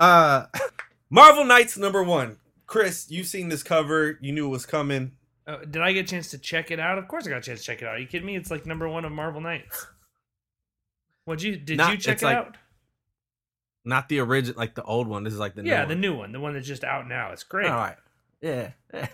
Uh, 0.00 0.46
Marvel 1.10 1.44
Knights 1.44 1.76
number 1.76 2.02
one. 2.02 2.38
Chris, 2.66 3.10
you've 3.10 3.26
seen 3.26 3.48
this 3.48 3.62
cover. 3.62 4.16
You 4.22 4.32
knew 4.32 4.46
it 4.46 4.50
was 4.50 4.64
coming. 4.64 5.12
Uh, 5.46 5.58
did 5.58 5.82
I 5.82 5.92
get 5.92 6.06
a 6.06 6.08
chance 6.08 6.30
to 6.30 6.38
check 6.38 6.70
it 6.70 6.78
out? 6.80 6.96
Of 6.98 7.08
course, 7.08 7.26
I 7.26 7.30
got 7.30 7.38
a 7.38 7.42
chance 7.42 7.60
to 7.60 7.66
check 7.66 7.82
it 7.82 7.86
out. 7.86 7.96
Are 7.96 7.98
you 7.98 8.06
kidding 8.06 8.26
me? 8.26 8.36
It's 8.36 8.50
like 8.50 8.64
number 8.64 8.88
one 8.88 9.04
of 9.04 9.12
Marvel 9.12 9.40
Knights. 9.40 9.86
What'd 11.24 11.42
you? 11.42 11.56
Did 11.56 11.76
Not- 11.78 11.92
you 11.92 11.98
check 11.98 12.22
it 12.22 12.24
like 12.24 12.36
out? 12.36 12.56
Not 13.84 14.08
the 14.08 14.18
original, 14.20 14.58
like 14.58 14.74
the 14.74 14.84
old 14.84 15.08
one. 15.08 15.24
This 15.24 15.32
is 15.32 15.38
like 15.38 15.54
the 15.54 15.64
Yeah, 15.64 15.84
new 15.84 15.88
the 15.88 15.94
one. 15.94 16.00
new 16.00 16.16
one, 16.16 16.32
the 16.32 16.40
one 16.40 16.54
that's 16.54 16.66
just 16.66 16.84
out 16.84 17.08
now. 17.08 17.32
It's 17.32 17.42
great. 17.44 17.70
All 17.70 17.76
right. 17.76 17.96
Yeah. 18.40 18.70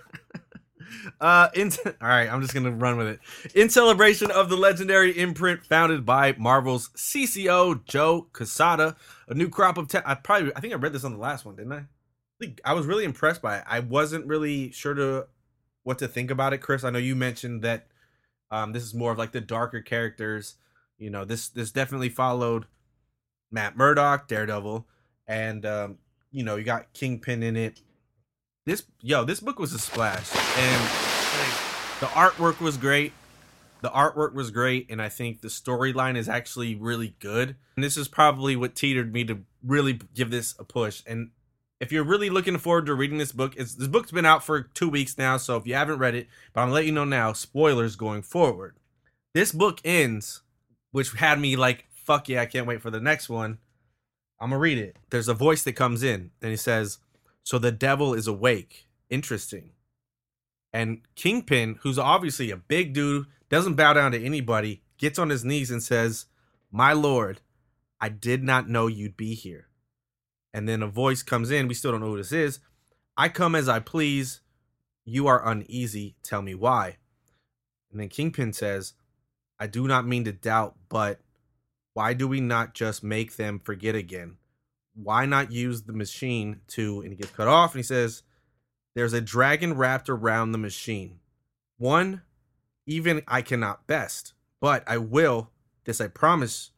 uh, 1.21 1.49
in 1.55 1.73
all 1.87 2.09
right, 2.09 2.29
I'm 2.29 2.41
just 2.43 2.55
gonna 2.55 2.71
run 2.71 2.97
with 2.97 3.07
it. 3.09 3.21
In 3.55 3.69
celebration 3.71 4.31
of 4.31 4.49
the 4.49 4.57
legendary 4.57 5.17
imprint 5.17 5.65
founded 5.65 6.05
by 6.05 6.35
Marvel's 6.39 6.89
CCO 6.97 7.85
Joe 7.85 8.29
Quesada, 8.33 8.97
a 9.29 9.35
new 9.35 9.49
crop 9.49 9.79
of. 9.79 9.89
Te- 9.89 9.99
I 10.05 10.15
probably, 10.15 10.53
I 10.55 10.61
think 10.61 10.73
I 10.73 10.77
read 10.77 10.93
this 10.93 11.05
on 11.05 11.13
the 11.13 11.19
last 11.19 11.45
one, 11.45 11.57
didn't 11.57 11.73
I? 11.73 11.79
I, 11.79 11.85
think 12.41 12.61
I 12.65 12.75
was 12.75 12.87
really 12.87 13.05
impressed 13.05 13.43
by 13.43 13.59
it. 13.59 13.65
I 13.67 13.81
wasn't 13.81 14.27
really 14.27 14.71
sure 14.73 14.95
to 14.95 15.27
what 15.85 15.99
to 16.01 16.09
think 16.09 16.31
about 16.31 16.53
it, 16.53 16.59
Chris. 16.59 16.85
I 16.85 16.91
know 16.91 16.99
you 16.99 17.17
mentioned 17.17 17.63
that 17.63 17.87
um, 18.51 18.73
this 18.73 18.83
is 18.83 18.95
more 18.95 19.13
of 19.13 19.19
like 19.19 19.33
the 19.33 19.41
darker 19.41 19.81
characters. 19.81 20.57
You 20.99 21.11
know, 21.11 21.25
this 21.25 21.49
this 21.49 21.71
definitely 21.71 22.09
followed 22.11 22.67
Matt 23.51 23.77
Murdock, 23.77 24.29
Daredevil, 24.29 24.87
and 25.27 25.67
um, 25.67 25.99
you 26.31 26.43
know 26.45 26.57
you 26.57 26.65
got 26.65 26.93
Kingpin 26.93 27.43
in 27.43 27.57
it. 27.57 27.81
This 28.65 28.85
yo, 29.01 29.25
this 29.25 29.41
book 29.41 29.59
was 29.59 29.73
a 29.73 29.79
splash, 29.79 30.35
and 30.35 30.83
the 32.01 32.07
artwork 32.07 32.61
was 32.61 32.77
great. 32.77 33.13
The 33.83 33.91
artwork 33.91 34.35
was 34.35 34.51
great, 34.51 34.91
and 34.91 35.01
I 35.01 35.09
think 35.09 35.41
the 35.41 35.49
storyline 35.49 36.17
is 36.17 36.29
actually 36.29 36.75
really 36.75 37.15
good. 37.21 37.57
And 37.77 37.85
this 37.85 37.97
is 37.97 38.09
probably 38.09 38.57
what 38.57 38.75
teetered 38.75 39.13
me 39.13 39.25
to 39.25 39.41
really 39.65 40.01
give 40.15 40.31
this 40.31 40.55
a 40.59 40.65
push. 40.65 41.03
And 41.07 41.31
if 41.79 41.93
you're 41.93 42.05
really 42.05 42.31
looking 42.31 42.59
forward 42.59 42.87
to 42.87 42.95
reading 42.95 43.19
this 43.19 43.33
book, 43.33 43.55
this 43.55 43.75
book's 43.75 44.11
been 44.11 44.27
out 44.27 44.43
for 44.43 44.63
two 44.63 44.89
weeks 44.89 45.19
now. 45.19 45.37
So 45.37 45.57
if 45.57 45.67
you 45.67 45.75
haven't 45.75 45.99
read 45.99 46.15
it, 46.15 46.27
but 46.53 46.63
I'm 46.63 46.67
gonna 46.69 46.75
let 46.75 46.87
you 46.87 46.93
know 46.93 47.05
now, 47.05 47.33
spoilers 47.33 47.97
going 47.97 48.23
forward. 48.23 48.77
This 49.35 49.53
book 49.53 49.81
ends, 49.85 50.43
which 50.91 51.13
had 51.13 51.39
me 51.39 51.57
like, 51.57 51.86
fuck 52.07 52.29
yeah, 52.29 52.43
I 52.43 52.47
can't 52.47 52.67
wait 52.67 52.81
for 52.81 52.91
the 52.91 53.01
next 53.01 53.29
one. 53.29 53.59
I'm 54.41 54.51
gonna 54.51 54.61
read 54.61 54.79
it. 54.79 54.97
There's 55.11 55.29
a 55.29 55.35
voice 55.35 55.63
that 55.65 55.75
comes 55.75 56.03
in, 56.03 56.31
and 56.41 56.51
he 56.51 56.57
says, 56.57 56.99
"So 57.43 57.59
the 57.59 57.73
devil 57.73 58.15
is 58.15 58.27
awake. 58.27 58.87
Interesting." 59.11 59.73
And 60.73 61.01
Kingpin, 61.15 61.79
who's 61.83 61.99
obviously 61.99 62.51
a 62.51 62.57
big 62.57 62.93
dude, 62.93 63.27
doesn't 63.49 63.77
bow 63.77 63.95
down 63.95 64.13
to 64.13 64.23
anybody, 64.23 64.83
gets 64.99 65.19
on 65.19 65.31
his 65.31 65.45
knees 65.45 65.71
and 65.71 65.83
says, 65.83 66.27
My 66.71 66.93
lord, 66.93 67.41
I 68.01 68.09
did 68.09 68.43
not 68.43 68.69
know 68.69 68.87
you'd 68.87 69.17
be 69.17 69.35
here. 69.35 69.69
And 70.53 70.69
then 70.69 70.83
a 70.83 70.87
voice 70.87 71.23
comes 71.23 71.51
in. 71.51 71.69
We 71.69 71.75
still 71.75 71.93
don't 71.93 72.01
know 72.01 72.09
who 72.09 72.17
this 72.17 72.33
is. 72.33 72.61
I 73.17 73.29
come 73.29 73.55
as 73.55 73.69
I 73.69 73.79
please. 73.79 74.41
You 75.05 75.27
are 75.29 75.49
uneasy. 75.49 76.17
Tell 76.23 76.43
me 76.43 76.55
why. 76.55 76.97
And 77.91 78.01
then 78.01 78.09
Kingpin 78.09 78.53
says, 78.53 78.95
I 79.59 79.67
do 79.67 79.87
not 79.87 80.07
mean 80.07 80.25
to 80.25 80.33
doubt, 80.33 80.75
but 80.89 81.21
why 81.97 82.13
do 82.13 82.29
we 82.29 82.43
not 82.43 82.75
just 82.75 83.03
make 83.03 83.37
them 83.37 83.59
forget 83.59 83.95
again? 83.95 84.37
Why 84.95 85.25
not 85.25 85.51
use 85.51 85.85
the 85.85 85.95
machine 85.95 86.61
to, 86.69 87.01
and 87.01 87.11
he 87.11 87.17
gets 87.17 87.31
cut 87.31 87.49
off 87.49 87.73
and 87.73 87.79
he 87.79 87.83
says, 87.83 88.23
there's 88.95 89.15
a 89.15 89.23
dragon 89.23 89.73
wrapped 89.79 90.11
around 90.11 90.53
the 90.53 90.59
machine. 90.59 91.21
One, 91.79 92.21
even 92.85 93.23
I 93.27 93.41
cannot 93.41 93.87
best, 93.87 94.35
but 94.61 94.85
I 94.87 94.99
will. 94.99 95.49
This 95.87 95.99
I 95.99 96.09
promise. 96.09 96.71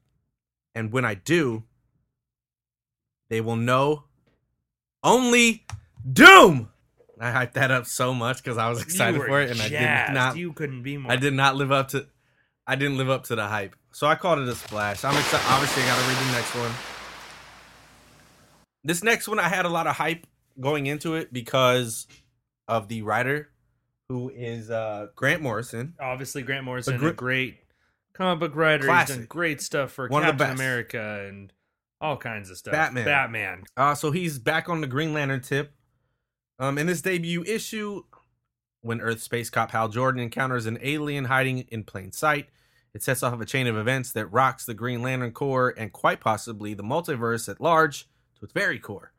And 0.73 0.93
when 0.93 1.05
I 1.05 1.15
do, 1.15 1.65
they 3.29 3.41
will 3.41 3.57
know 3.57 4.05
only 5.03 5.67
doom. 6.13 6.69
I 7.21 7.33
hyped 7.33 7.55
that 7.55 7.73
up 7.73 7.87
so 7.87 8.15
much 8.15 8.37
because 8.37 8.57
I 8.57 8.69
was 8.69 8.81
excited 8.81 9.21
for 9.21 9.41
it, 9.41 9.51
and 9.51 9.61
I 9.61 9.69
jazzed. 9.69 10.11
did 10.11 10.15
not. 10.15 10.37
You 10.37 10.53
couldn't 10.53 10.85
be 10.85 10.97
more. 10.97 11.11
I 11.11 11.17
did 11.17 11.35
not 11.35 11.57
live 11.57 11.73
up 11.73 11.89
to. 11.89 12.07
I 12.71 12.77
didn't 12.77 12.99
live 12.99 13.09
up 13.09 13.25
to 13.25 13.35
the 13.35 13.47
hype, 13.47 13.75
so 13.93 14.07
I 14.07 14.15
called 14.15 14.41
it 14.41 14.47
a 14.47 14.55
splash. 14.55 15.03
I'm 15.03 15.17
excited. 15.17 15.47
Obviously, 15.49 15.83
I 15.85 15.87
got 15.87 15.99
to 15.99 16.07
read 16.07 16.19
the 16.19 16.33
next 16.33 16.55
one. 16.55 16.71
This 18.85 19.03
next 19.03 19.27
one, 19.27 19.39
I 19.39 19.49
had 19.49 19.65
a 19.65 19.71
lot 19.71 19.87
of 19.87 19.97
hype 19.97 20.27
going 20.61 20.87
into 20.87 21.15
it 21.15 21.33
because 21.33 22.07
of 22.69 22.89
the 22.89 23.01
writer, 23.01 23.49
who 24.11 24.29
is 24.29 24.71
uh, 24.71 25.07
Grant 25.17 25.41
Morrison. 25.41 25.95
Obviously, 25.99 26.43
Grant 26.43 26.65
Morrison, 26.65 26.99
gr- 26.99 27.09
a 27.09 27.13
great 27.15 27.59
comic 28.13 28.41
book 28.41 28.55
writer. 28.55 28.95
He's 28.95 29.09
done 29.09 29.25
great 29.27 29.63
stuff 29.63 29.91
for 29.93 30.07
One 30.09 30.23
Captain. 30.23 30.51
America 30.51 31.25
and 31.27 31.51
all 32.03 32.19
kinds 32.19 32.51
of 32.51 32.59
stuff. 32.59 32.73
Batman. 32.73 33.07
Batman. 33.07 33.65
Uh, 33.79 33.95
so 33.95 34.11
he's 34.11 34.39
back 34.39 34.69
on 34.69 34.83
the 34.83 34.87
Green 34.87 35.15
Lantern 35.15 35.41
tip. 35.41 35.73
Um, 36.59 36.77
in 36.77 36.87
this 36.87 37.01
debut 37.01 37.45
issue, 37.45 38.03
when 38.83 39.01
Earth 39.01 39.23
space 39.23 39.49
cop 39.49 39.71
Hal 39.71 39.89
Jordan 39.89 40.21
encounters 40.21 40.67
an 40.67 40.79
alien 40.83 41.25
hiding 41.25 41.61
in 41.71 41.85
plain 41.85 42.13
sight, 42.13 42.49
it 42.95 43.03
sets 43.03 43.23
off 43.23 43.41
a 43.41 43.45
chain 43.45 43.67
of 43.67 43.77
events 43.77 44.13
that 44.13 44.27
rocks 44.27 44.65
the 44.65 44.75
Green 44.75 45.03
Lantern 45.03 45.33
Corps 45.33 45.75
and 45.77 45.93
quite 45.93 46.21
possibly 46.21 46.75
the 46.75 46.83
multiverse 46.83 47.49
at 47.49 47.61
large 47.61 48.09
to 48.39 48.45
its 48.45 48.53
very 48.53 48.79
core. 48.79 49.13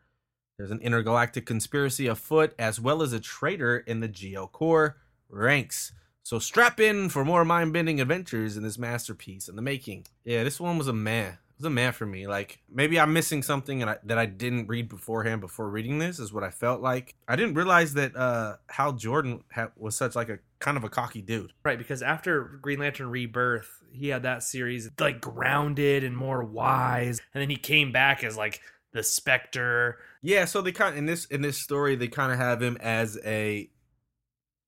There's 0.57 0.71
an 0.71 0.81
intergalactic 0.81 1.45
conspiracy 1.45 2.07
afoot, 2.07 2.53
as 2.59 2.81
well 2.81 3.01
as 3.01 3.13
a 3.13 3.19
traitor 3.19 3.77
in 3.77 4.01
the 4.01 4.09
GL 4.09 4.51
Corps 4.51 4.97
ranks. 5.29 5.93
So 6.23 6.37
strap 6.37 6.79
in 6.79 7.09
for 7.09 7.23
more 7.23 7.45
mind-bending 7.45 8.01
adventures 8.01 8.57
in 8.57 8.63
this 8.63 8.77
masterpiece 8.77 9.47
in 9.47 9.55
the 9.55 9.61
making. 9.61 10.07
Yeah, 10.25 10.43
this 10.43 10.59
one 10.59 10.77
was 10.77 10.87
a 10.87 10.93
meh. 10.93 11.33
Was 11.59 11.65
a 11.65 11.69
meh 11.69 11.91
for 11.91 12.05
me. 12.05 12.25
Like 12.25 12.59
maybe 12.71 12.97
I'm 12.99 13.11
missing 13.11 13.43
something 13.43 13.81
and 13.81 13.91
I, 13.91 13.97
that 14.05 14.17
I 14.17 14.25
didn't 14.25 14.67
read 14.67 14.87
beforehand 14.87 15.41
before 15.41 15.69
reading 15.69 15.99
this 15.99 16.17
is 16.17 16.31
what 16.31 16.41
I 16.43 16.51
felt 16.51 16.79
like. 16.81 17.15
I 17.27 17.35
didn't 17.35 17.55
realize 17.55 17.95
that 17.95 18.15
uh, 18.15 18.55
Hal 18.69 18.93
Jordan 18.93 19.43
ha- 19.53 19.71
was 19.75 19.95
such 19.97 20.15
like 20.15 20.29
a 20.29 20.39
kind 20.59 20.77
of 20.77 20.85
a 20.85 20.89
cocky 20.89 21.21
dude. 21.21 21.51
Right, 21.65 21.77
because 21.77 22.01
after 22.01 22.43
Green 22.61 22.79
Lantern 22.79 23.09
Rebirth, 23.09 23.69
he 23.91 24.07
had 24.07 24.23
that 24.23 24.41
series 24.43 24.89
like 24.99 25.19
grounded 25.19 26.05
and 26.05 26.15
more 26.15 26.43
wise, 26.45 27.19
and 27.33 27.41
then 27.41 27.49
he 27.49 27.57
came 27.57 27.91
back 27.91 28.23
as 28.23 28.37
like 28.37 28.61
the 28.93 29.03
Spectre. 29.03 29.97
Yeah, 30.21 30.45
so 30.45 30.61
they 30.61 30.71
kind 30.71 30.93
of 30.93 30.97
in 30.97 31.07
this 31.07 31.25
in 31.25 31.41
this 31.41 31.57
story 31.57 31.97
they 31.97 32.07
kind 32.07 32.31
of 32.31 32.37
have 32.37 32.61
him 32.61 32.77
as 32.79 33.19
a 33.25 33.69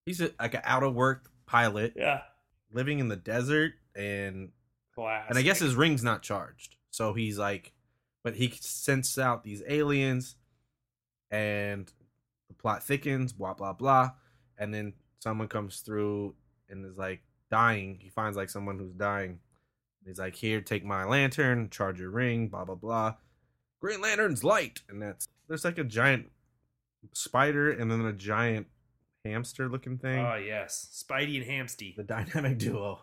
he's 0.05 0.19
a, 0.19 0.31
like 0.39 0.55
an 0.55 0.61
out 0.65 0.83
of 0.83 0.93
work 0.93 1.29
pilot 1.45 1.93
Yeah, 1.95 2.21
living 2.73 2.99
in 2.99 3.07
the 3.07 3.15
desert 3.15 3.73
and 3.95 4.49
class. 4.93 5.27
and 5.29 5.37
I 5.37 5.41
guess 5.41 5.59
his 5.59 5.73
ring's 5.75 6.03
not 6.03 6.21
charged. 6.21 6.75
So 6.91 7.13
he's 7.13 7.37
like, 7.37 7.73
but 8.23 8.35
he 8.35 8.53
sends 8.59 9.17
out 9.17 9.43
these 9.43 9.63
aliens, 9.67 10.35
and 11.31 11.91
the 12.47 12.53
plot 12.53 12.83
thickens. 12.83 13.33
Blah 13.33 13.53
blah 13.53 13.73
blah, 13.73 14.11
and 14.57 14.73
then 14.73 14.93
someone 15.19 15.47
comes 15.47 15.79
through 15.79 16.35
and 16.69 16.85
is 16.85 16.97
like 16.97 17.21
dying. 17.49 17.97
He 18.01 18.09
finds 18.09 18.37
like 18.37 18.49
someone 18.49 18.77
who's 18.77 18.93
dying. 18.93 19.39
He's 20.05 20.19
like, 20.19 20.35
"Here, 20.35 20.61
take 20.61 20.83
my 20.85 21.03
lantern, 21.05 21.69
charge 21.69 21.99
your 21.99 22.09
ring." 22.11 22.47
Blah 22.47 22.65
blah 22.65 22.75
blah. 22.75 23.15
Green 23.79 24.01
Lantern's 24.01 24.43
light, 24.43 24.81
and 24.89 25.01
that's 25.01 25.27
there's 25.47 25.65
like 25.65 25.79
a 25.79 25.83
giant 25.83 26.29
spider 27.13 27.71
and 27.71 27.89
then 27.89 28.01
a 28.05 28.13
giant 28.13 28.67
hamster 29.25 29.67
looking 29.67 29.97
thing 29.97 30.19
Oh 30.23 30.35
yes, 30.35 31.03
Spidey 31.03 31.41
and 31.41 31.49
Hamsty. 31.49 31.95
the 31.95 32.03
dynamic 32.03 32.57
duo. 32.59 33.01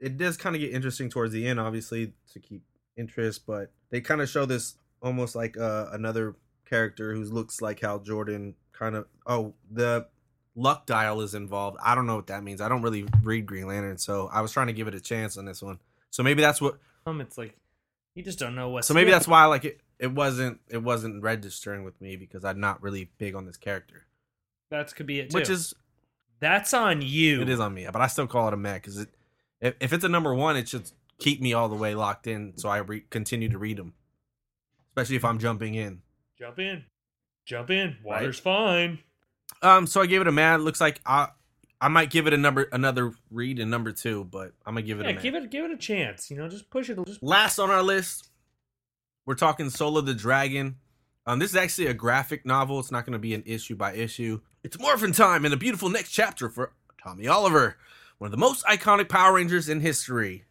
It 0.00 0.16
does 0.16 0.36
kind 0.36 0.54
of 0.54 0.60
get 0.60 0.72
interesting 0.72 1.10
towards 1.10 1.32
the 1.32 1.46
end, 1.46 1.58
obviously, 1.58 2.12
to 2.32 2.40
keep 2.40 2.62
interest, 2.98 3.46
but 3.46 3.70
they 3.90 4.00
kind 4.00 4.20
of 4.20 4.28
show 4.28 4.44
this 4.44 4.74
almost 5.00 5.34
like 5.34 5.56
uh, 5.56 5.86
another 5.92 6.34
character 6.68 7.14
who 7.14 7.24
looks 7.24 7.62
like 7.62 7.80
Hal 7.80 8.00
Jordan. 8.00 8.54
Kind 8.72 8.94
of, 8.94 9.06
oh, 9.26 9.54
the 9.70 10.06
luck 10.54 10.86
dial 10.86 11.20
is 11.20 11.34
involved. 11.34 11.78
I 11.82 11.94
don't 11.94 12.06
know 12.06 12.16
what 12.16 12.26
that 12.26 12.42
means. 12.42 12.60
I 12.60 12.68
don't 12.68 12.82
really 12.82 13.06
read 13.22 13.46
Green 13.46 13.66
Lantern, 13.66 13.98
so 13.98 14.28
I 14.32 14.40
was 14.40 14.52
trying 14.52 14.66
to 14.66 14.72
give 14.72 14.88
it 14.88 14.94
a 14.94 15.00
chance 15.00 15.36
on 15.36 15.44
this 15.44 15.62
one. 15.62 15.78
So 16.10 16.22
maybe 16.22 16.42
that's 16.42 16.60
what. 16.60 16.78
Um, 17.06 17.20
it's 17.20 17.38
like 17.38 17.56
you 18.14 18.22
just 18.22 18.38
don't 18.38 18.54
know 18.54 18.68
what. 18.68 18.84
So 18.84 18.94
maybe 18.94 19.10
that's 19.12 19.28
why, 19.28 19.46
like, 19.46 19.64
it, 19.64 19.80
it 19.98 20.12
wasn't 20.12 20.60
it 20.68 20.82
wasn't 20.82 21.22
registering 21.22 21.84
with 21.84 22.00
me 22.00 22.16
because 22.16 22.44
I'm 22.44 22.60
not 22.60 22.82
really 22.82 23.10
big 23.18 23.34
on 23.34 23.46
this 23.46 23.56
character, 23.56 24.06
that 24.70 24.94
could 24.94 25.06
be 25.06 25.20
it. 25.20 25.30
Too. 25.30 25.38
which 25.38 25.50
is 25.50 25.74
that's 26.40 26.74
on 26.74 27.02
you. 27.02 27.40
It 27.40 27.48
is 27.48 27.60
on 27.60 27.74
me, 27.74 27.86
but 27.92 28.00
I 28.00 28.06
still 28.06 28.26
call 28.26 28.48
it 28.48 28.54
a 28.54 28.56
meh 28.56 28.74
because 28.74 28.98
it, 28.98 29.08
if, 29.60 29.74
if 29.80 29.92
it's 29.92 30.04
a 30.04 30.08
number 30.08 30.34
one, 30.34 30.56
it 30.56 30.68
should 30.68 30.90
keep 31.18 31.40
me 31.40 31.52
all 31.52 31.68
the 31.68 31.76
way 31.76 31.94
locked 31.94 32.26
in, 32.26 32.56
so 32.56 32.68
I 32.68 32.78
re- 32.78 33.04
continue 33.10 33.48
to 33.50 33.58
read 33.58 33.76
them. 33.76 33.94
especially 34.90 35.16
if 35.16 35.24
I'm 35.24 35.38
jumping 35.38 35.74
in. 35.74 36.02
Jump 36.38 36.58
in. 36.58 36.84
Jump 37.44 37.70
in. 37.70 37.96
Water's 38.04 38.38
fine. 38.38 38.98
Um, 39.62 39.86
so 39.86 40.00
I 40.00 40.06
gave 40.06 40.20
it 40.20 40.28
a 40.28 40.32
mad. 40.32 40.60
Looks 40.60 40.80
like 40.80 41.00
I 41.06 41.28
I 41.80 41.88
might 41.88 42.10
give 42.10 42.26
it 42.26 42.32
a 42.34 42.36
number 42.36 42.68
another 42.72 43.12
read 43.30 43.58
in 43.58 43.70
number 43.70 43.92
two, 43.92 44.24
but 44.24 44.52
I'm 44.66 44.74
gonna 44.74 44.82
give 44.82 45.00
it 45.00 45.04
Yeah, 45.04 45.10
a 45.10 45.14
mad. 45.14 45.22
give 45.22 45.34
it 45.34 45.50
give 45.50 45.64
it 45.64 45.70
a 45.70 45.76
chance. 45.76 46.30
You 46.30 46.36
know, 46.36 46.48
just 46.48 46.68
push 46.70 46.90
it. 46.90 46.98
Just 47.06 47.22
Last 47.22 47.58
on 47.58 47.70
our 47.70 47.82
list, 47.82 48.28
we're 49.26 49.34
talking 49.34 49.70
Soul 49.70 49.96
of 49.98 50.06
the 50.06 50.14
Dragon. 50.14 50.76
Um, 51.26 51.38
this 51.38 51.50
is 51.50 51.56
actually 51.56 51.86
a 51.88 51.94
graphic 51.94 52.46
novel. 52.46 52.80
It's 52.80 52.90
not 52.90 53.04
going 53.04 53.12
to 53.12 53.18
be 53.18 53.34
an 53.34 53.42
issue 53.46 53.76
by 53.76 53.92
issue. 53.94 54.40
It's 54.64 54.78
Morphin 54.78 55.12
Time 55.12 55.44
and 55.44 55.52
a 55.52 55.58
beautiful 55.58 55.88
next 55.90 56.10
chapter 56.10 56.48
for 56.48 56.72
Tommy 57.02 57.28
Oliver, 57.28 57.76
one 58.18 58.28
of 58.28 58.32
the 58.32 58.38
most 58.38 58.64
iconic 58.64 59.08
Power 59.10 59.34
Rangers 59.34 59.68
in 59.68 59.80
history. 59.80 60.44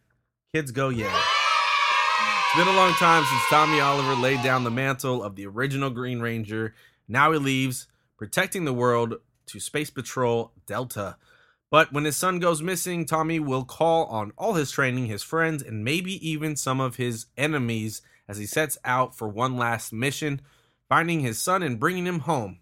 Kids 0.54 0.70
go, 0.70 0.88
yeah. 0.88 1.14
It's 1.14 2.56
been 2.56 2.74
a 2.74 2.78
long 2.78 2.94
time 2.94 3.22
since 3.22 3.42
Tommy 3.50 3.80
Oliver 3.80 4.14
laid 4.14 4.42
down 4.42 4.64
the 4.64 4.70
mantle 4.70 5.22
of 5.22 5.36
the 5.36 5.44
original 5.44 5.90
Green 5.90 6.20
Ranger. 6.20 6.74
Now 7.06 7.32
he 7.32 7.38
leaves, 7.38 7.86
protecting 8.16 8.64
the 8.64 8.72
world 8.72 9.16
to 9.44 9.60
Space 9.60 9.90
Patrol 9.90 10.52
Delta. 10.64 11.18
But 11.70 11.92
when 11.92 12.06
his 12.06 12.16
son 12.16 12.38
goes 12.38 12.62
missing, 12.62 13.04
Tommy 13.04 13.38
will 13.38 13.64
call 13.64 14.06
on 14.06 14.32
all 14.38 14.54
his 14.54 14.70
training, 14.70 15.04
his 15.04 15.22
friends, 15.22 15.62
and 15.62 15.84
maybe 15.84 16.26
even 16.26 16.56
some 16.56 16.80
of 16.80 16.96
his 16.96 17.26
enemies 17.36 18.00
as 18.26 18.38
he 18.38 18.46
sets 18.46 18.78
out 18.86 19.14
for 19.14 19.28
one 19.28 19.58
last 19.58 19.92
mission, 19.92 20.40
finding 20.88 21.20
his 21.20 21.38
son 21.38 21.62
and 21.62 21.78
bringing 21.78 22.06
him 22.06 22.20
home. 22.20 22.60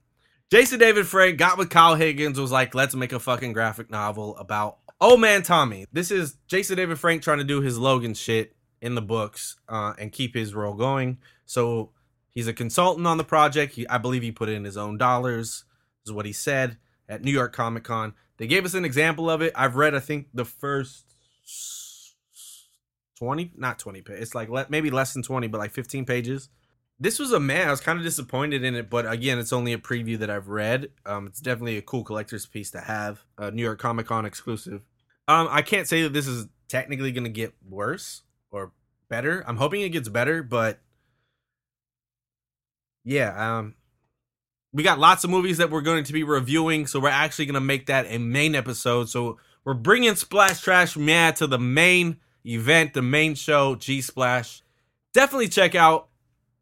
Jason 0.50 0.80
David 0.80 1.06
Frank 1.06 1.38
got 1.38 1.56
with 1.56 1.70
Kyle 1.70 1.94
Higgins, 1.94 2.40
was 2.40 2.50
like, 2.50 2.74
let's 2.74 2.96
make 2.96 3.12
a 3.12 3.20
fucking 3.20 3.52
graphic 3.52 3.92
novel 3.92 4.36
about 4.38 4.78
Old 4.98 5.20
Man 5.20 5.42
Tommy. 5.42 5.84
This 5.92 6.10
is 6.10 6.38
Jason 6.46 6.78
David 6.78 6.98
Frank 6.98 7.22
trying 7.22 7.36
to 7.38 7.44
do 7.44 7.60
his 7.60 7.78
Logan 7.78 8.14
shit 8.14 8.56
in 8.80 8.94
the 8.94 9.02
books 9.02 9.56
uh, 9.68 9.92
and 9.98 10.10
keep 10.10 10.34
his 10.34 10.54
role 10.54 10.72
going. 10.72 11.18
So 11.44 11.90
he's 12.30 12.48
a 12.48 12.54
consultant 12.54 13.06
on 13.06 13.18
the 13.18 13.24
project. 13.24 13.74
He, 13.74 13.86
I 13.88 13.98
believe 13.98 14.22
he 14.22 14.32
put 14.32 14.48
in 14.48 14.64
his 14.64 14.78
own 14.78 14.96
dollars, 14.96 15.64
is 16.06 16.12
what 16.12 16.24
he 16.24 16.32
said 16.32 16.78
at 17.10 17.22
New 17.22 17.30
York 17.30 17.52
Comic 17.52 17.84
Con. 17.84 18.14
They 18.38 18.46
gave 18.46 18.64
us 18.64 18.72
an 18.72 18.86
example 18.86 19.28
of 19.28 19.42
it. 19.42 19.52
I've 19.54 19.76
read, 19.76 19.94
I 19.94 20.00
think, 20.00 20.28
the 20.32 20.46
first 20.46 21.04
20, 23.18 23.52
not 23.54 23.78
20 23.78 24.00
pages. 24.00 24.22
It's 24.22 24.34
like 24.34 24.48
le- 24.48 24.66
maybe 24.70 24.90
less 24.90 25.12
than 25.12 25.22
20, 25.22 25.46
but 25.48 25.58
like 25.58 25.72
15 25.72 26.06
pages. 26.06 26.48
This 26.98 27.18
was 27.18 27.32
a 27.32 27.40
man. 27.40 27.68
I 27.68 27.70
was 27.70 27.80
kind 27.80 27.98
of 27.98 28.04
disappointed 28.04 28.64
in 28.64 28.74
it, 28.74 28.88
but 28.88 29.10
again, 29.10 29.38
it's 29.38 29.52
only 29.52 29.72
a 29.74 29.78
preview 29.78 30.18
that 30.18 30.30
I've 30.30 30.48
read. 30.48 30.90
Um, 31.04 31.26
it's 31.26 31.40
definitely 31.40 31.76
a 31.76 31.82
cool 31.82 32.04
collector's 32.04 32.46
piece 32.46 32.70
to 32.70 32.80
have. 32.80 33.22
New 33.52 33.62
York 33.62 33.78
Comic 33.78 34.06
Con 34.06 34.24
exclusive. 34.24 34.80
Um, 35.28 35.48
I 35.50 35.60
can't 35.60 35.86
say 35.86 36.02
that 36.04 36.12
this 36.14 36.26
is 36.26 36.46
technically 36.68 37.12
going 37.12 37.24
to 37.24 37.30
get 37.30 37.54
worse 37.68 38.22
or 38.50 38.72
better. 39.10 39.44
I'm 39.46 39.56
hoping 39.56 39.82
it 39.82 39.90
gets 39.90 40.08
better, 40.08 40.42
but 40.42 40.78
yeah, 43.04 43.58
um, 43.58 43.74
we 44.72 44.82
got 44.82 44.98
lots 44.98 45.22
of 45.22 45.30
movies 45.30 45.58
that 45.58 45.70
we're 45.70 45.82
going 45.82 46.04
to 46.04 46.12
be 46.12 46.24
reviewing, 46.24 46.86
so 46.86 46.98
we're 46.98 47.08
actually 47.08 47.46
going 47.46 47.54
to 47.54 47.60
make 47.60 47.86
that 47.86 48.06
a 48.08 48.18
main 48.18 48.54
episode. 48.54 49.08
So 49.08 49.38
we're 49.64 49.74
bringing 49.74 50.14
Splash 50.14 50.60
Trash 50.60 50.96
Mad 50.96 51.36
to 51.36 51.46
the 51.46 51.58
main 51.58 52.16
event, 52.44 52.94
the 52.94 53.02
main 53.02 53.34
show, 53.34 53.74
G 53.74 54.00
Splash. 54.00 54.62
Definitely 55.12 55.48
check 55.48 55.74
out 55.74 56.08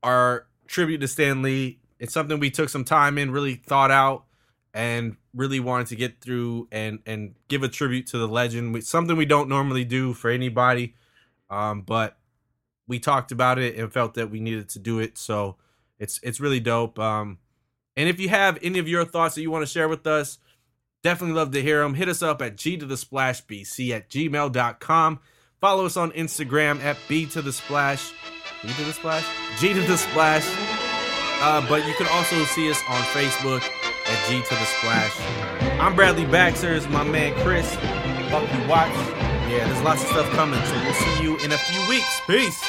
our 0.05 0.47
tribute 0.69 0.99
to 0.99 1.09
Stan 1.09 1.43
Lee. 1.43 1.81
It's 1.99 2.13
something 2.13 2.39
we 2.39 2.51
took 2.51 2.69
some 2.69 2.85
time 2.85 3.19
in, 3.19 3.31
really 3.31 3.55
thought 3.55 3.91
out, 3.91 4.25
and 4.73 5.17
really 5.35 5.59
wanted 5.59 5.89
to 5.89 5.97
get 5.97 6.21
through 6.21 6.69
and 6.71 7.01
and 7.07 7.35
give 7.49 7.63
a 7.63 7.69
tribute 7.69 8.07
to 8.09 8.19
the 8.19 8.29
legend. 8.29 8.77
It's 8.77 8.89
something 8.89 9.17
we 9.17 9.27
don't 9.27 9.49
normally 9.49 9.85
do 9.85 10.13
for 10.13 10.31
anybody, 10.31 10.95
um, 11.51 11.83
but 11.83 12.19
we 12.87 12.99
talked 12.99 13.33
about 13.33 13.59
it 13.59 13.77
and 13.77 13.93
felt 13.93 14.15
that 14.15 14.31
we 14.31 14.41
needed 14.41 14.69
to 14.71 14.79
do 14.79 15.01
it. 15.01 15.19
So 15.19 15.57
it's 15.99 16.21
it's 16.23 16.39
really 16.41 16.61
dope. 16.61 16.99
Um, 16.99 17.39
and 17.97 18.09
if 18.09 18.21
you 18.21 18.29
have 18.29 18.59
any 18.63 18.79
of 18.79 18.89
your 18.89 19.05
thoughts 19.05 19.35
that 19.37 19.43
you 19.43 19.51
want 19.51 19.63
to 19.63 19.73
share 19.73 19.89
with 19.89 20.07
us, 20.07 20.39
definitely 21.03 21.37
love 21.37 21.53
to 21.53 21.63
hear 21.63 21.83
them. 21.83 21.95
Hit 21.95 22.09
us 22.09 22.23
up 22.23 22.43
at 22.43 22.57
G 22.57 22.77
to 22.77 22.87
the 22.87 22.97
Splash 22.97 23.45
BC 23.47 23.91
at 23.91 24.11
gmail.com. 24.11 25.21
Follow 25.61 25.87
us 25.87 25.97
on 25.97 26.11
Instagram 26.13 26.83
at 26.83 26.99
B 27.09 27.25
to 27.27 27.41
the 27.41 27.53
Splash. 27.53 28.13
B 28.67 28.73
to 28.73 28.85
the 28.85 28.93
Splash? 28.95 29.25
G 29.61 29.75
to 29.75 29.83
the 29.83 29.97
Splash. 29.97 30.47
Uh, 31.43 31.67
but 31.69 31.87
you 31.87 31.93
can 31.95 32.07
also 32.07 32.43
see 32.45 32.71
us 32.71 32.81
on 32.89 33.01
Facebook 33.13 33.61
at 33.61 34.29
G 34.29 34.41
to 34.41 34.55
the 34.55 34.65
Splash. 34.65 35.21
I'm 35.79 35.95
Bradley 35.95 36.25
Baxter. 36.25 36.73
It's 36.73 36.89
my 36.89 37.05
man 37.05 37.35
Chris. 37.43 37.75
Fuck 38.31 38.51
you 38.55 38.67
watch. 38.69 38.95
Yeah, 39.51 39.69
there's 39.69 39.83
lots 39.83 40.03
of 40.05 40.09
stuff 40.09 40.31
coming. 40.33 40.63
So 40.65 40.75
we'll 40.77 40.95
see 40.95 41.23
you 41.23 41.37
in 41.41 41.53
a 41.53 41.59
few 41.59 41.89
weeks. 41.91 42.21
Peace. 42.27 42.65